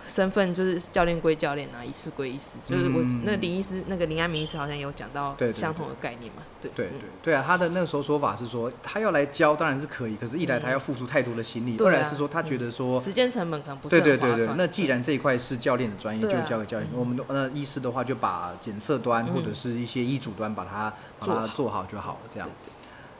[0.09, 6.99] 身份就是教练归教练啊，医师归医师，就是我、嗯那林医师，那个林安明医师好像有讲到相同的概念嘛，对对嗯。
[6.99, 16.89] 对对啊，他的那个时候说法是说，他要来教当然是可以，可是一来他要付出太多的心力，二来是说他觉得说，时间成本可能不是对对对那既然这一块是教练的专业，就交给教练。
[16.93, 21.79] 我们的那医师的话，就把检测端嗯或者是一些医嘱端把它把它做好。
[21.89, 22.47] 就好了，这样。
[22.63, 22.71] 对。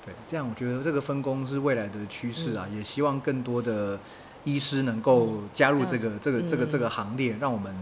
[0.06, 2.58] 对，这样我觉得这个分工是未来的趋势嗯。
[2.58, 3.98] 啊，也希望更多的
[4.44, 7.74] 医师能够加入这个这个这个嗯这个行列，让我们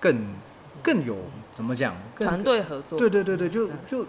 [0.00, 0.34] 更
[0.82, 1.16] 更有
[1.54, 1.94] 怎么讲？
[2.18, 3.78] 团队合作，对对对对，就嗯。
[3.88, 4.06] 就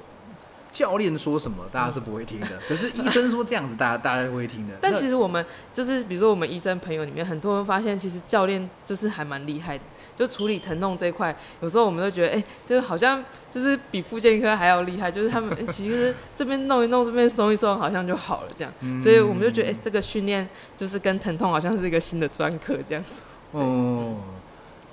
[0.76, 4.74] 教练说什么大家是不会听的，可是医生说这样子，大家大家会听的。
[4.82, 9.84] 但其实我们就是，比如说我们医生朋友里面，很多人发现，其实教练就是还蛮厉害的，
[10.16, 18.74] 就处理疼痛这一块，有时候我们都觉得，哎、这个好像就是比复健科还要厉害，就是他们诶 其实这边弄一弄，这边松一松，好像就好了这样。
[18.82, 20.48] 嗯所以我们就觉得，哎、这个训练
[20.78, 23.24] 就是跟疼痛好像是一个新的专科这样子。
[23.52, 24.16] 哦，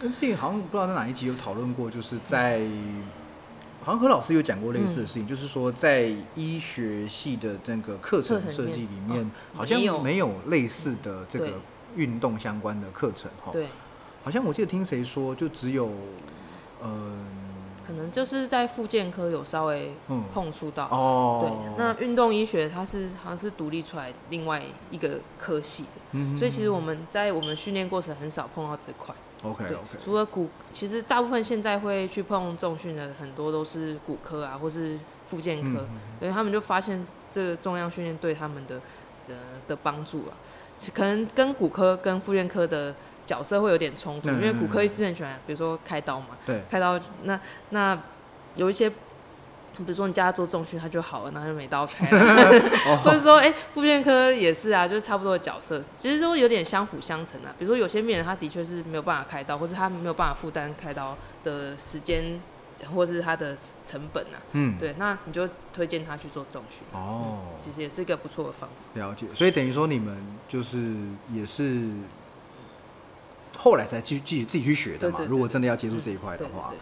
[0.00, 2.60] 但是好像不知道在哪一集有讨论过，就是在
[3.84, 11.54] 好像何老师有讲过类似的事情，就是说在医学系的这个课程设计里面，哦好像没有类似的这个对
[11.96, 13.50] 运动相关的课程哈。
[13.52, 13.66] 对，
[14.22, 15.90] 好像我记得听谁说，就只有
[16.82, 17.26] 嗯
[17.86, 20.24] 可能就是在复健科有稍微嗯。
[20.32, 20.84] 碰触到。
[20.86, 29.14] 哦，对，那运动医学它是好像是独立出来另外一个科系的，嗯所以其实我们在我们训练过程很少碰到这块。
[29.42, 34.96] OK OK，除了骨，其实大部分现在会去碰重训的很多都是骨科啊，或是
[35.28, 38.76] 复健科，嗯所以他们就发现这个重量训练对他们的
[39.26, 39.34] 的
[39.66, 40.38] 的帮助啊，
[40.94, 42.94] 可能跟骨科跟复健科的
[43.24, 47.38] 角色会有点冲突，嗯因为骨科医师很喜欢，比如说开刀嘛，对，开刀那
[47.70, 47.98] 那
[48.56, 52.60] 有一些，比如说你叫他做重训，他就好了，然后就没刀开了。
[53.02, 57.54] 或者哦，说，哎、复健科也是啊，就是差不多的角色，其实都有点相辅相成啊。
[57.58, 62.38] 比如说，有些病人他的确是没有办法开刀，或是他没有办法负担开刀的时间，
[62.94, 64.36] 或是他的成本啊。
[64.52, 69.00] 嗯，对，那你就推荐他去做重训，哦，其实也是一个不错的方法。
[69.00, 70.94] 了解，所以等于说你们就是
[71.32, 71.86] 也是
[73.56, 75.20] 后来才去自己自己去学的嘛。
[75.28, 76.72] 如果真的要接触这一块的话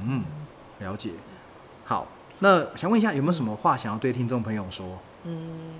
[0.00, 0.24] 嗯，
[0.80, 1.10] 了解。
[1.84, 2.06] 好，
[2.38, 4.98] 那想问一下，有没有什么话想要对听众朋友说？
[5.24, 5.74] 嗯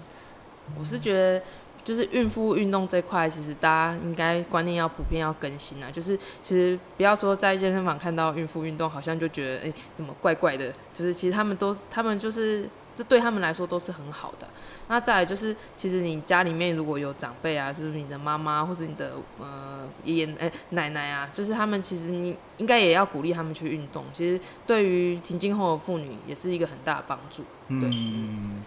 [0.78, 1.42] 我是觉得。
[1.84, 5.90] 就是孕妇运动这块，其实大家应该观念要普遍要更新啊。
[5.90, 10.70] 就是其实不要说在健身房看到孕妇运动，好像就觉得哎、怎么怪怪的。
[10.92, 14.46] 就是其实他们都他们就是这对他们来说都是很好的。
[14.88, 24.04] 那再来就是，其实你家里面如果有长辈啊，就是你的妈妈或是你的呃爷爷哎、奶奶啊，就是他们其实你应该也要鼓励他们去运动。
[24.14, 27.42] 其实对于停经后的妇女也是一个很大的帮助。
[27.68, 28.62] 对嗯，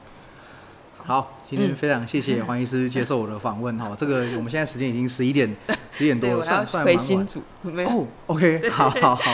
[1.04, 3.96] 好，今天嗯非常谢谢黄医师接受我的访问哈。
[3.98, 5.50] 这个我们现在时间已经 十一点
[5.92, 6.96] 十一点多，了，算算回
[7.64, 7.86] 蛮晚。
[7.86, 9.32] 哦，OK，好好好，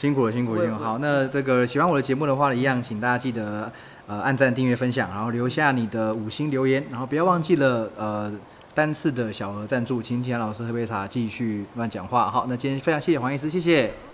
[0.00, 0.84] 辛苦了，辛苦了，辛苦了。
[0.86, 3.70] 好，那这个喜欢我的节目的话，一样，请大家记得
[4.10, 8.32] 呃按赞、订阅、分享，然后留下你的五星留言，然后不要忘记了呃
[8.74, 12.28] 单次的小额赞助，请请老师喝杯茶，继续乱讲话。
[12.28, 14.09] 好，那今天非常谢谢黄医师，谢谢。